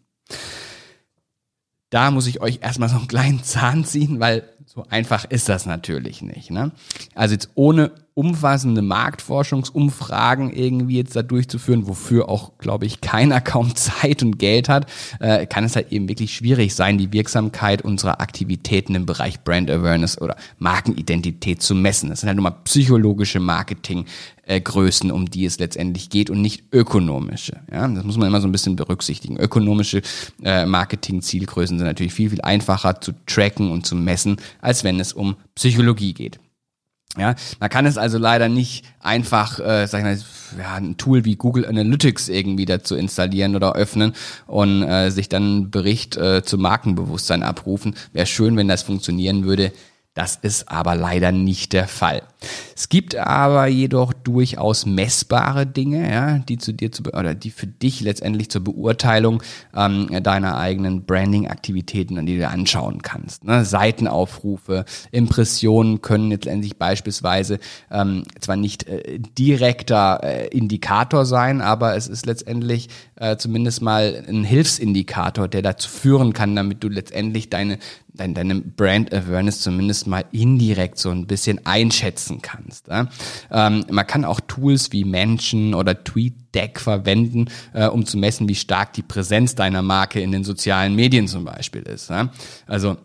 Da 1.92 2.12
muss 2.12 2.28
ich 2.28 2.42
euch 2.42 2.60
erstmal 2.62 2.90
so 2.90 2.98
einen 2.98 3.08
kleinen 3.08 3.42
Zahn 3.46 3.86
ziehen, 3.86 4.20
weil 4.20 4.50
so 4.74 4.86
einfach 4.90 5.26
ist 5.26 5.50
das 5.50 5.68
natürlich 5.68 6.24
nicht. 6.24 6.50
Ne? 6.50 6.72
Also 7.14 7.34
jetzt 7.34 7.50
ohne 7.54 7.92
umfassende 8.16 8.82
Marktforschungsumfragen 8.82 10.52
irgendwie 10.52 10.98
jetzt 10.98 11.16
da 11.16 11.24
durchzuführen, 11.24 11.88
wofür 11.88 12.30
auch, 12.30 12.52
glaube 12.58 12.86
ich, 12.86 13.02
keiner 13.02 13.42
kaum 13.42 13.76
Zeit 13.76 14.24
und 14.24 14.38
Geld 14.38 14.70
hat, 14.70 14.88
äh, 15.20 15.46
kann 15.46 15.64
es 15.64 15.76
halt 15.76 15.92
eben 15.92 16.08
wirklich 16.08 16.34
schwierig 16.34 16.76
sein, 16.76 16.98
die 16.98 17.12
Wirksamkeit 17.12 17.84
unserer 17.84 18.22
Aktivitäten 18.22 18.96
im 18.96 19.06
Bereich 19.06 19.44
Brand 19.44 19.70
Awareness 19.70 20.20
oder 20.20 20.36
Markenidentität 20.60 21.62
zu 21.62 21.76
messen. 21.76 22.10
Das 22.10 22.22
sind 22.22 22.28
halt 22.28 22.38
nur 22.38 22.44
mal 22.44 22.58
psychologische 22.64 23.40
Marketing. 23.40 24.06
Äh, 24.46 24.60
Größen, 24.60 25.10
um 25.10 25.32
die 25.32 25.46
es 25.46 25.58
letztendlich 25.58 26.10
geht 26.10 26.30
und 26.30 26.42
nicht 26.42 26.66
ökonomische. 26.74 27.62
Ja, 27.72 27.88
das 27.88 28.04
muss 28.04 28.18
man 28.18 28.28
immer 28.28 28.42
so 28.42 28.48
ein 28.50 28.52
bisschen 28.52 28.76
berücksichtigen. 28.76 29.38
Ökonomische 29.38 30.02
äh, 30.44 30.66
Marketing-Zielgrößen 30.66 31.78
sind 31.78 31.88
natürlich 31.88 32.14
viel, 32.14 32.30
viel 32.30 32.42
einfacher 32.42 33.00
zu 33.00 33.14
tracken 33.26 33.72
und 33.72 33.86
zu 33.86 33.96
messen, 33.96 34.36
als 34.64 34.84
wenn 34.84 35.00
es 35.00 35.14
um 35.14 35.36
Psychologie 35.56 36.14
geht. 36.14 36.40
Ja, 37.16 37.36
man 37.60 37.70
kann 37.70 37.86
es 37.86 37.98
also 38.00 38.18
leider 38.18 38.50
nicht 38.50 38.86
einfach, 39.00 39.60
äh, 39.60 39.86
sag 39.86 40.00
ich 40.00 40.04
mal, 40.04 40.20
ja, 40.58 40.76
ein 40.76 40.98
Tool 40.98 41.26
wie 41.26 41.36
Google 41.36 41.68
Analytics 41.68 42.28
irgendwie 42.28 42.66
dazu 42.66 42.96
installieren 42.96 43.56
oder 43.56 43.76
öffnen 43.76 44.14
und 44.48 44.82
äh, 44.82 45.12
sich 45.12 45.30
dann 45.30 45.44
einen 45.44 45.72
Bericht 45.72 46.18
äh, 46.18 46.42
zum 46.44 46.62
Markenbewusstsein 46.62 47.44
abrufen. 47.44 47.96
Wäre 48.14 48.26
schön, 48.26 48.58
wenn 48.58 48.68
das 48.68 48.82
funktionieren 48.82 49.44
würde. 49.44 49.72
Das 50.16 50.38
ist 50.42 50.70
aber 50.70 50.96
leider 50.96 51.32
nicht 51.32 51.74
der 51.74 51.88
Fall. 51.88 52.24
Es 52.76 52.90
gibt 52.90 53.16
aber 53.16 53.68
jedoch 53.68 54.14
durchaus 54.14 54.86
messbare 54.86 55.66
Dinge, 55.66 56.12
ja, 56.12 56.40
die 56.40 56.58
zu 56.58 56.74
dir 56.74 56.92
zu 56.92 57.04
oder 57.14 57.36
die 57.36 57.52
für 57.52 57.68
dich 57.68 58.02
letztendlich 58.02 58.50
zur 58.50 58.64
Beurteilung 58.64 59.44
ähm, 59.76 60.08
deiner 60.24 60.58
eigenen 60.58 61.06
Branding-Aktivitäten, 61.06 62.26
die 62.26 62.38
du 62.38 62.48
anschauen 62.48 63.02
kannst. 63.02 63.44
Ne? 63.44 63.66
Seitenaufrufe, 63.66 64.86
Impressionen 65.12 66.02
können 66.02 66.30
letztendlich 66.30 66.78
beispielsweise 66.78 67.60
ähm, 67.92 68.24
zwar 68.40 68.56
nicht 68.56 68.88
äh, 68.88 69.20
direkter 69.20 70.22
äh, 70.24 70.48
Indikator 70.48 71.26
sein, 71.26 71.62
aber 71.62 71.96
es 71.96 72.08
ist 72.08 72.26
letztendlich 72.26 72.90
äh, 73.16 73.38
zumindest 73.38 73.82
mal 73.82 74.24
ein 74.28 74.44
Hilfsindikator, 74.44 75.48
der 75.48 75.62
dazu 75.62 75.90
führen 75.90 76.34
kann, 76.34 76.56
damit 76.56 76.84
du 76.84 76.90
letztendlich 76.90 77.50
deine 77.50 77.78
deine, 78.14 78.34
deine 78.34 78.56
Brand 78.62 79.14
Awareness 79.14 79.62
zumindest 79.62 80.08
mal 80.08 80.26
indirekt 80.32 81.00
so 81.00 81.10
ein 81.10 81.28
bisschen 81.28 81.66
einschätzen 81.66 82.33
kannst. 82.42 82.88
Ja? 82.88 83.08
Ähm, 83.52 83.86
man 83.90 84.08
kann 84.08 84.26
auch 84.26 84.40
Tools 84.40 84.92
wie 84.92 85.06
Menschen 85.06 85.74
oder 85.74 86.04
TweetDeck 86.04 86.80
verwenden, 86.80 87.46
äh, 87.74 87.88
um 87.88 88.06
zu 88.06 88.18
messen, 88.18 88.48
wie 88.48 88.56
stark 88.56 88.94
die 88.94 89.02
Präsenz 89.02 89.56
deiner 89.56 89.82
Marke 89.82 90.20
in 90.20 90.32
den 90.32 90.44
sozialen 90.44 90.96
Medien 90.96 91.28
zum 91.28 91.46
Beispiel 91.46 91.84
ist. 91.84 92.10
Ja? 92.10 92.30
Also 92.68 92.98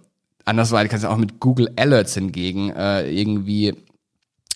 andersweise 0.45 0.89
kannst 0.89 1.05
du 1.05 1.11
auch 1.11 1.17
mit 1.17 1.41
Google 1.41 1.71
Alerts 1.77 2.15
hingegen 2.15 2.71
äh, 2.71 3.11
irgendwie 3.11 3.75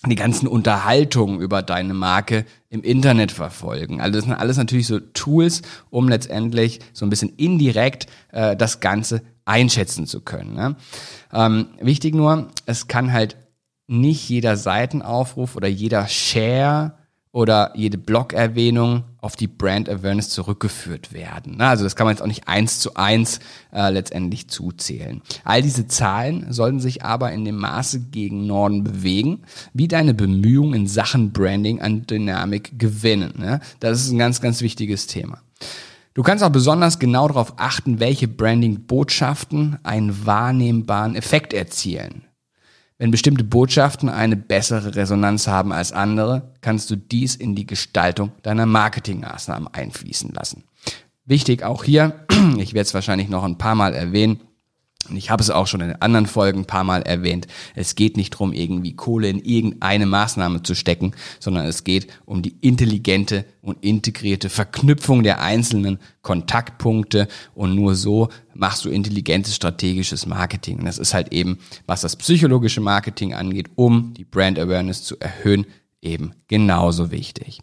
die 0.05 0.15
ganzen 0.15 0.47
Unterhaltungen 0.47 1.39
über 1.39 1.61
deine 1.61 1.93
Marke 1.93 2.45
im 2.69 2.81
Internet 2.81 3.31
verfolgen. 3.31 4.01
Also 4.01 4.17
das 4.17 4.25
sind 4.25 4.33
alles 4.33 4.57
natürlich 4.57 4.87
so 4.87 4.99
Tools, 4.99 5.61
um 5.89 6.09
letztendlich 6.09 6.79
so 6.91 7.05
ein 7.05 7.09
bisschen 7.09 7.29
indirekt 7.37 8.07
äh, 8.31 8.57
das 8.57 8.81
Ganze 8.81 9.21
einschätzen 9.45 10.05
zu 10.05 10.21
können. 10.21 10.55
Ne? 10.55 10.75
Ähm, 11.31 11.67
wichtig 11.79 12.15
nur, 12.15 12.49
es 12.65 12.87
kann 12.87 13.13
halt 13.13 13.37
nicht 13.87 14.29
jeder 14.29 14.57
Seitenaufruf 14.57 15.55
oder 15.55 15.67
jeder 15.67 16.07
Share 16.07 16.93
oder 17.33 17.71
jede 17.75 17.97
Blog-Erwähnung 17.97 19.05
auf 19.19 19.35
die 19.35 19.47
Brand 19.47 19.89
Awareness 19.89 20.29
zurückgeführt 20.29 21.13
werden. 21.13 21.59
Also 21.61 21.83
das 21.83 21.95
kann 21.95 22.05
man 22.05 22.13
jetzt 22.13 22.21
auch 22.21 22.27
nicht 22.27 22.47
eins 22.47 22.79
zu 22.79 22.93
eins 22.95 23.39
äh, 23.73 23.89
letztendlich 23.89 24.49
zuzählen. 24.49 25.21
All 25.43 25.63
diese 25.63 25.87
Zahlen 25.87 26.53
sollten 26.53 26.79
sich 26.79 27.03
aber 27.03 27.31
in 27.31 27.43
dem 27.43 27.57
Maße 27.57 28.01
gegen 28.11 28.45
Norden 28.45 28.83
bewegen, 28.83 29.41
wie 29.73 29.87
deine 29.87 30.13
Bemühungen 30.13 30.81
in 30.81 30.87
Sachen 30.87 31.31
Branding 31.31 31.81
an 31.81 32.05
Dynamik 32.05 32.77
gewinnen. 32.77 33.33
Ne? 33.37 33.61
Das 33.79 33.99
ist 33.99 34.11
ein 34.11 34.19
ganz, 34.19 34.39
ganz 34.39 34.61
wichtiges 34.61 35.07
Thema. 35.07 35.39
Du 36.13 36.21
kannst 36.21 36.43
auch 36.43 36.51
besonders 36.51 36.99
genau 36.99 37.27
darauf 37.27 37.53
achten, 37.57 37.99
welche 37.99 38.27
Branding-Botschaften 38.27 39.79
einen 39.81 40.27
wahrnehmbaren 40.27 41.15
Effekt 41.15 41.53
erzielen. 41.53 42.25
Wenn 42.97 43.11
bestimmte 43.11 43.43
Botschaften 43.43 44.09
eine 44.09 44.35
bessere 44.35 44.95
Resonanz 44.95 45.47
haben 45.47 45.73
als 45.73 45.91
andere, 45.91 46.53
kannst 46.61 46.89
du 46.91 46.95
dies 46.95 47.35
in 47.35 47.55
die 47.55 47.65
Gestaltung 47.65 48.31
deiner 48.43 48.65
Marketingmaßnahmen 48.65 49.67
einfließen 49.67 50.31
lassen. 50.31 50.63
Wichtig 51.25 51.63
auch 51.63 51.83
hier, 51.83 52.25
ich 52.57 52.73
werde 52.73 52.87
es 52.87 52.93
wahrscheinlich 52.93 53.29
noch 53.29 53.43
ein 53.43 53.57
paar 53.57 53.75
Mal 53.75 53.93
erwähnen, 53.93 54.41
und 55.09 55.17
ich 55.17 55.29
habe 55.29 55.41
es 55.41 55.49
auch 55.49 55.67
schon 55.67 55.81
in 55.81 55.95
anderen 56.01 56.27
Folgen 56.27 56.61
ein 56.61 56.65
paar 56.65 56.83
Mal 56.83 57.01
erwähnt, 57.01 57.47
es 57.75 57.95
geht 57.95 58.17
nicht 58.17 58.33
darum, 58.33 58.53
irgendwie 58.53 58.95
Kohle 58.95 59.29
in 59.29 59.39
irgendeine 59.39 60.05
Maßnahme 60.05 60.63
zu 60.63 60.75
stecken, 60.75 61.13
sondern 61.39 61.65
es 61.65 61.83
geht 61.83 62.07
um 62.25 62.41
die 62.41 62.55
intelligente 62.61 63.45
und 63.61 63.83
integrierte 63.83 64.49
Verknüpfung 64.49 65.23
der 65.23 65.41
einzelnen 65.41 65.99
Kontaktpunkte 66.21 67.27
und 67.53 67.75
nur 67.75 67.95
so 67.95 68.29
machst 68.53 68.85
du 68.85 68.89
intelligentes 68.89 69.55
strategisches 69.55 70.25
Marketing. 70.25 70.79
Und 70.79 70.85
das 70.85 70.97
ist 70.97 71.13
halt 71.13 71.33
eben, 71.33 71.59
was 71.85 72.01
das 72.01 72.15
psychologische 72.15 72.81
Marketing 72.81 73.33
angeht, 73.33 73.69
um 73.75 74.13
die 74.13 74.25
Brand 74.25 74.57
Awareness 74.57 75.03
zu 75.03 75.19
erhöhen, 75.19 75.65
eben 76.01 76.33
genauso 76.47 77.11
wichtig. 77.11 77.61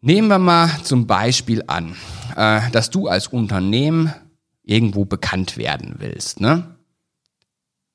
Nehmen 0.00 0.28
wir 0.28 0.38
mal 0.38 0.68
zum 0.82 1.06
Beispiel 1.06 1.62
an, 1.68 1.94
äh, 2.36 2.62
dass 2.72 2.90
du 2.90 3.06
als 3.06 3.28
Unternehmen 3.28 4.12
irgendwo 4.62 5.04
bekannt 5.04 5.56
werden 5.56 5.96
willst, 5.98 6.40
ne? 6.40 6.76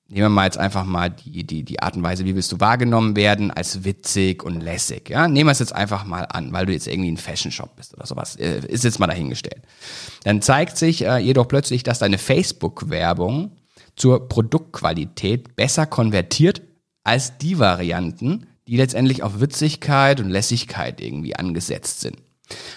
Nehmen 0.10 0.22
wir 0.22 0.30
mal 0.30 0.46
jetzt 0.46 0.58
einfach 0.58 0.86
mal 0.86 1.10
die, 1.10 1.46
die, 1.46 1.64
die 1.64 1.82
Art 1.82 1.98
und 1.98 2.04
Weise, 2.04 2.24
wie 2.24 2.34
willst 2.34 2.54
du 2.54 2.62
wahrgenommen 2.62 3.18
werden, 3.18 3.52
als 3.52 3.84
witzig 3.84 4.42
und 4.42 4.62
lässig, 4.62 5.10
ja? 5.10 5.28
Nehmen 5.28 5.48
wir 5.48 5.52
es 5.52 5.60
jetzt 5.60 5.76
einfach 5.76 6.06
mal 6.06 6.24
an, 6.24 6.54
weil 6.54 6.66
du 6.66 6.72
jetzt 6.72 6.88
irgendwie 6.88 7.12
ein 7.12 7.18
Fashion 7.18 7.52
Shop 7.52 7.76
bist 7.76 7.94
oder 7.94 8.06
sowas. 8.06 8.38
Äh, 8.38 8.66
ist 8.68 8.86
jetzt 8.86 9.00
mal 9.00 9.08
dahingestellt. 9.08 9.64
Dann 10.24 10.42
zeigt 10.42 10.78
sich 10.78 11.04
äh, 11.04 11.18
jedoch 11.18 11.48
plötzlich, 11.48 11.84
dass 11.84 12.00
deine 12.00 12.18
Facebook-Werbung 12.18 13.52
zur 13.98 14.30
Produktqualität 14.30 15.56
besser 15.58 15.86
konvertiert 15.86 16.62
als 17.04 17.38
die 17.38 17.60
Varianten, 17.60 18.48
die 18.68 18.78
letztendlich 18.78 19.24
auf 19.24 19.42
Witzigkeit 19.42 20.20
und 20.20 20.30
Lässigkeit 20.30 21.02
irgendwie 21.02 21.36
angesetzt 21.36 22.02
sind. 22.02 22.18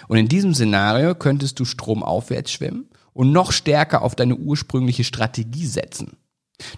Und 0.07 0.17
in 0.17 0.27
diesem 0.27 0.53
Szenario 0.53 1.15
könntest 1.15 1.59
du 1.59 1.65
stromaufwärts 1.65 2.51
schwimmen 2.51 2.89
und 3.13 3.31
noch 3.31 3.51
stärker 3.51 4.01
auf 4.01 4.15
deine 4.15 4.35
ursprüngliche 4.35 5.03
Strategie 5.03 5.65
setzen. 5.65 6.17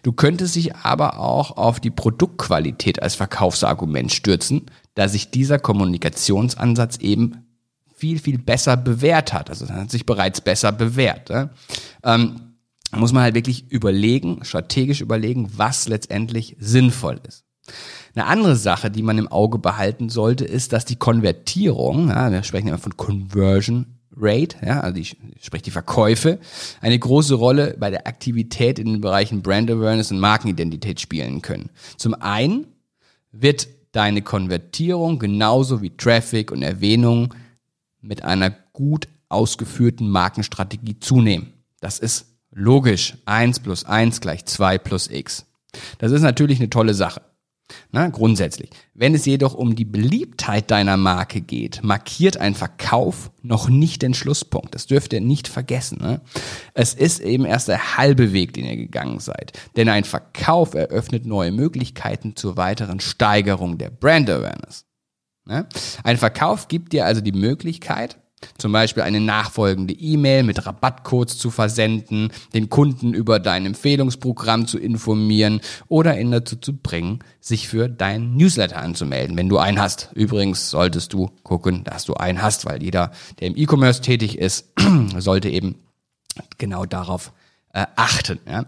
Du 0.02 0.14
könntest 0.14 0.56
dich 0.56 0.76
aber 0.76 1.20
auch 1.20 1.58
auf 1.58 1.80
die 1.80 1.92
Produktqualität 1.92 3.02
als 3.02 3.16
Verkaufsargument 3.16 4.12
stürzen, 4.12 4.66
da 4.96 5.08
sich 5.08 5.32
dieser 5.32 5.60
Kommunikationsansatz 5.60 6.98
eben 6.98 7.46
viel, 7.96 8.20
viel 8.20 8.38
besser 8.38 8.78
bewährt 8.78 9.34
hat. 9.34 9.50
Also 9.50 9.68
hat 9.70 9.92
sich 9.92 10.06
bereits 10.06 10.42
besser 10.42 10.72
bewährt. 10.72 11.30
Ne? 11.30 11.50
Ähm, 12.04 12.54
muss 12.96 13.14
man 13.14 13.24
halt 13.24 13.36
wirklich 13.36 13.72
überlegen, 13.72 14.44
strategisch 14.44 15.02
überlegen, 15.02 15.50
was 15.56 15.88
letztendlich 15.88 16.56
sinnvoll 16.60 17.20
ist. 17.28 17.44
Eine 18.16 18.28
andere 18.28 18.56
Sache, 18.56 18.92
die 18.92 19.02
man 19.02 19.18
im 19.18 19.28
Auge 19.28 19.58
behalten 19.58 20.10
sollte, 20.10 20.46
ist, 20.46 20.74
dass 20.74 20.86
die 20.86 20.98
Konvertierung, 20.98 22.10
ja, 22.10 22.32
wir 22.32 22.44
sprechen 22.44 22.68
immer 22.68 22.78
von 22.78 22.98
Conversion 22.98 24.00
Rate, 24.16 24.58
ja, 24.66 24.82
also 24.82 24.96
die, 24.96 25.06
sprich 25.42 25.62
die 25.62 25.72
Verkäufe, 25.72 26.40
eine 26.82 26.98
große 26.98 27.36
Rolle 27.36 27.76
bei 27.80 27.90
der 27.90 28.08
Aktivität 28.08 28.80
in 28.80 28.88
den 28.88 29.02
Bereichen 29.02 29.42
Brand 29.42 29.70
Awareness 29.70 30.12
und 30.12 30.20
Markenidentität 30.20 31.00
spielen 31.00 31.42
können. 31.42 31.70
Zum 31.98 32.14
einen 32.16 32.68
wird 33.32 33.68
deine 33.92 34.22
Konvertierung 34.22 35.20
genauso 35.20 35.82
wie 35.82 35.96
Traffic 35.96 36.52
und 36.52 36.64
Erwähnung 36.64 37.34
mit 38.02 38.24
einer 38.24 38.50
gut 38.74 39.08
ausgeführten 39.30 40.10
Markenstrategie 40.10 41.00
zunehmen. 41.00 41.54
Das 41.80 42.00
ist 42.00 42.28
logisch. 42.52 43.18
Eins 43.26 43.60
plus 43.60 43.86
eins 43.86 44.22
gleich 44.22 44.46
zwei 44.46 44.78
plus 44.78 45.10
x. 45.10 45.46
Das 45.98 46.12
ist 46.12 46.22
natürlich 46.22 46.60
eine 46.60 46.70
tolle 46.70 46.94
Sache. 46.94 47.22
Na, 47.92 48.08
grundsätzlich. 48.08 48.70
Wenn 48.94 49.16
es 49.16 49.26
jedoch 49.26 49.54
um 49.54 49.76
die 49.76 49.86
Beliebtheit 49.86 50.70
deiner 50.70 50.98
Marke 50.98 51.42
geht, 51.42 51.84
markiert 51.84 52.38
ein 52.38 52.56
Verkauf 52.56 53.32
noch 53.42 53.70
nicht 53.70 54.02
den 54.02 54.14
Schlusspunkt. 54.14 54.76
Das 54.76 54.88
dürft 54.88 55.14
ihr 55.14 55.22
nicht 55.22 55.48
vergessen. 55.48 56.00
Ne? 56.02 56.22
Es 56.74 56.94
ist 56.94 57.20
eben 57.20 57.46
erst 57.46 57.68
der 57.68 57.98
halbe 57.98 58.34
Weg, 58.34 58.54
den 58.54 58.66
ihr 58.66 58.78
gegangen 58.78 59.20
seid. 59.20 59.54
Denn 59.76 59.90
ein 59.90 60.04
Verkauf 60.04 60.74
eröffnet 60.74 61.26
neue 61.26 61.52
Möglichkeiten 61.52 62.36
zur 62.36 62.58
weiteren 62.58 63.00
Steigerung 63.00 63.78
der 63.78 63.90
Brand 63.90 64.30
Awareness. 64.30 64.86
Ne? 65.46 65.68
Ein 66.04 66.18
Verkauf 66.18 66.68
gibt 66.68 66.94
dir 66.94 67.06
also 67.06 67.22
die 67.22 67.32
Möglichkeit, 67.32 68.18
zum 68.58 68.72
Beispiel 68.72 69.04
eine 69.04 69.20
nachfolgende 69.20 69.94
E-Mail 69.94 70.44
mit 70.44 70.66
Rabattcodes 70.66 71.38
zu 71.38 71.52
versenden, 71.52 72.32
den 72.54 72.70
Kunden 72.70 73.14
über 73.14 73.40
dein 73.40 73.66
Empfehlungsprogramm 73.66 74.68
zu 74.68 74.78
informieren 74.78 75.62
oder 75.88 76.20
ihn 76.20 76.32
dazu 76.32 76.56
zu 76.56 76.76
bringen, 76.76 77.20
sich 77.40 77.68
für 77.68 77.90
dein 77.90 78.36
Newsletter 78.36 78.78
anzumelden, 78.78 79.38
wenn 79.38 79.50
du 79.50 79.58
einen 79.58 79.80
hast. 79.80 80.10
Übrigens 80.14 80.70
solltest 80.70 81.14
du 81.14 81.32
gucken, 81.44 81.84
dass 81.84 82.06
du 82.06 82.14
einen 82.14 82.42
hast, 82.42 82.66
weil 82.66 82.82
jeder, 82.82 83.12
der 83.40 83.48
im 83.48 83.58
E-Commerce 83.58 84.02
tätig 84.02 84.38
ist, 84.38 84.74
sollte 85.18 85.50
eben 85.50 85.76
genau 86.58 86.86
darauf 86.86 87.32
äh, 87.74 87.86
achten. 87.96 88.40
Ja. 88.48 88.66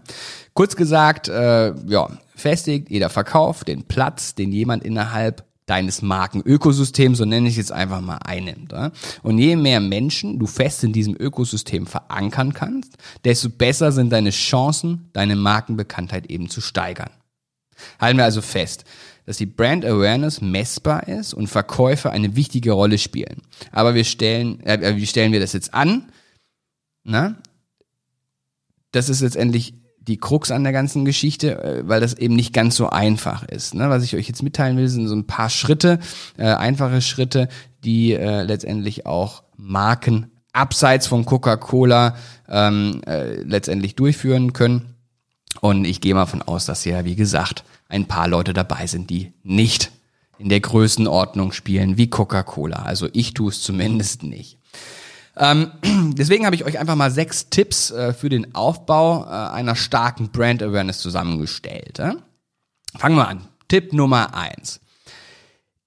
Kurz 0.52 0.76
gesagt, 0.76 1.28
äh, 1.28 1.74
ja, 1.86 2.08
festigt 2.34 2.90
jeder 2.90 3.08
Verkauf 3.08 3.64
den 3.64 3.84
Platz, 3.84 4.34
den 4.34 4.52
jemand 4.52 4.84
innerhalb 4.84 5.44
deines 5.66 6.00
Markenökosystems, 6.00 7.18
so 7.18 7.24
nenne 7.24 7.48
ich 7.48 7.54
es 7.54 7.58
jetzt 7.58 7.72
einfach 7.72 8.00
mal 8.00 8.18
einnimmt. 8.18 8.72
Ja? 8.72 8.92
Und 9.22 9.38
je 9.38 9.56
mehr 9.56 9.80
Menschen 9.80 10.38
du 10.38 10.46
fest 10.46 10.84
in 10.84 10.92
diesem 10.92 11.16
Ökosystem 11.18 11.86
verankern 11.86 12.54
kannst, 12.54 12.96
desto 13.24 13.50
besser 13.50 13.90
sind 13.92 14.10
deine 14.10 14.30
Chancen, 14.30 15.10
deine 15.12 15.34
Markenbekanntheit 15.36 16.26
eben 16.30 16.48
zu 16.48 16.60
steigern. 16.60 17.10
Halten 18.00 18.18
wir 18.18 18.24
also 18.24 18.42
fest, 18.42 18.84
dass 19.26 19.38
die 19.38 19.46
Brand 19.46 19.84
Awareness 19.84 20.40
messbar 20.40 21.08
ist 21.08 21.34
und 21.34 21.48
Verkäufe 21.48 22.10
eine 22.10 22.36
wichtige 22.36 22.72
Rolle 22.72 22.96
spielen. 22.96 23.42
Aber 23.72 23.94
wir 23.94 24.04
stellen, 24.04 24.60
äh, 24.60 24.76
äh 24.76 24.96
wie 24.96 25.06
stellen 25.06 25.32
wir 25.32 25.40
das 25.40 25.52
jetzt 25.52 25.74
an? 25.74 26.10
Na? 27.02 27.36
Das 28.92 29.08
ist 29.08 29.20
letztendlich 29.20 29.74
die 30.06 30.18
Krux 30.18 30.50
an 30.50 30.62
der 30.62 30.72
ganzen 30.72 31.04
Geschichte, 31.04 31.62
äh, 31.62 31.88
weil 31.88 32.00
das 32.00 32.14
eben 32.14 32.36
nicht 32.36 32.52
ganz 32.52 32.76
so 32.76 32.88
einfach 32.88 33.42
ist. 33.44 33.74
Ne? 33.74 33.90
Was 33.90 34.02
ich 34.02 34.14
euch 34.16 34.28
jetzt 34.28 34.42
mitteilen 34.42 34.76
will, 34.76 34.88
sind 34.88 35.08
so 35.08 35.14
ein 35.14 35.26
paar 35.26 35.50
Schritte, 35.50 35.98
äh, 36.36 36.44
einfache 36.44 37.00
Schritte, 37.00 37.48
die 37.84 38.12
äh, 38.12 38.42
letztendlich 38.42 39.06
auch 39.06 39.42
Marken 39.56 40.30
abseits 40.52 41.06
von 41.06 41.24
Coca-Cola 41.24 42.16
ähm, 42.48 43.02
äh, 43.06 43.42
letztendlich 43.42 43.94
durchführen 43.94 44.52
können. 44.52 44.94
Und 45.60 45.84
ich 45.84 46.00
gehe 46.00 46.14
mal 46.14 46.26
von 46.26 46.42
aus, 46.42 46.66
dass 46.66 46.84
ja, 46.84 47.04
wie 47.04 47.16
gesagt, 47.16 47.64
ein 47.88 48.06
paar 48.06 48.28
Leute 48.28 48.52
dabei 48.52 48.86
sind, 48.86 49.10
die 49.10 49.32
nicht 49.42 49.90
in 50.38 50.48
der 50.48 50.60
Größenordnung 50.60 51.52
spielen 51.52 51.96
wie 51.96 52.10
Coca-Cola. 52.10 52.82
Also 52.82 53.08
ich 53.12 53.34
tue 53.34 53.50
es 53.50 53.62
zumindest 53.62 54.22
nicht. 54.22 54.58
Ähm, 55.36 55.70
deswegen 56.16 56.46
habe 56.46 56.56
ich 56.56 56.64
euch 56.64 56.78
einfach 56.78 56.96
mal 56.96 57.10
sechs 57.10 57.48
Tipps 57.50 57.90
äh, 57.90 58.12
für 58.12 58.28
den 58.28 58.54
Aufbau 58.54 59.24
äh, 59.24 59.28
einer 59.28 59.76
starken 59.76 60.30
Brand 60.30 60.62
Awareness 60.62 60.98
zusammengestellt. 60.98 61.98
Äh? 61.98 62.14
Fangen 62.96 63.16
wir 63.16 63.28
an. 63.28 63.46
Tipp 63.68 63.92
Nummer 63.92 64.34
eins: 64.34 64.80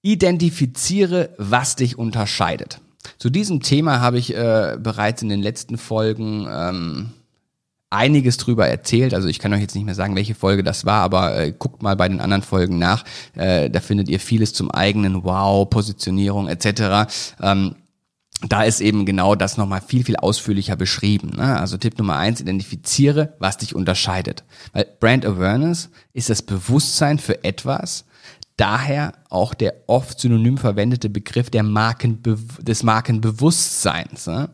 Identifiziere, 0.01 1.29
was 1.37 1.75
dich 1.75 1.97
unterscheidet. 1.97 2.81
Zu 3.17 3.29
diesem 3.29 3.61
Thema 3.61 4.01
habe 4.01 4.17
ich 4.17 4.35
äh, 4.35 4.77
bereits 4.79 5.21
in 5.21 5.29
den 5.29 5.41
letzten 5.41 5.77
Folgen 5.77 6.47
ähm, 6.51 7.09
einiges 7.89 8.37
drüber 8.37 8.67
erzählt. 8.67 9.13
Also 9.13 9.27
ich 9.27 9.39
kann 9.39 9.53
euch 9.53 9.61
jetzt 9.61 9.75
nicht 9.75 9.85
mehr 9.85 9.95
sagen, 9.95 10.15
welche 10.15 10.35
Folge 10.35 10.63
das 10.63 10.85
war, 10.85 11.01
aber 11.01 11.37
äh, 11.37 11.53
guckt 11.57 11.81
mal 11.81 11.95
bei 11.95 12.07
den 12.07 12.21
anderen 12.21 12.43
Folgen 12.43 12.77
nach. 12.77 13.03
Äh, 13.35 13.69
da 13.69 13.79
findet 13.79 14.09
ihr 14.09 14.19
vieles 14.19 14.53
zum 14.53 14.69
eigenen 14.69 15.23
Wow, 15.23 15.69
Positionierung 15.69 16.47
etc. 16.47 17.11
Ähm, 17.41 17.75
da 18.41 18.63
ist 18.63 18.79
eben 18.79 19.05
genau 19.05 19.35
das 19.35 19.57
nochmal 19.57 19.81
viel, 19.81 20.05
viel 20.05 20.15
ausführlicher 20.15 20.75
beschrieben. 20.75 21.33
Ne? 21.35 21.59
Also 21.59 21.77
Tipp 21.77 21.97
Nummer 21.97 22.17
eins, 22.17 22.39
identifiziere, 22.39 23.33
was 23.39 23.57
dich 23.57 23.75
unterscheidet. 23.75 24.43
Weil 24.71 24.87
Brand 24.99 25.25
Awareness 25.25 25.89
ist 26.13 26.29
das 26.29 26.41
Bewusstsein 26.41 27.19
für 27.19 27.43
etwas, 27.43 28.05
Daher 28.59 29.13
auch 29.29 29.53
der 29.53 29.73
oft 29.87 30.19
synonym 30.19 30.57
verwendete 30.57 31.09
Begriff 31.09 31.49
der 31.49 31.63
Markenbe 31.63 32.37
des 32.59 32.83
Markenbewusstseins. 32.83 34.27
Ne? 34.27 34.49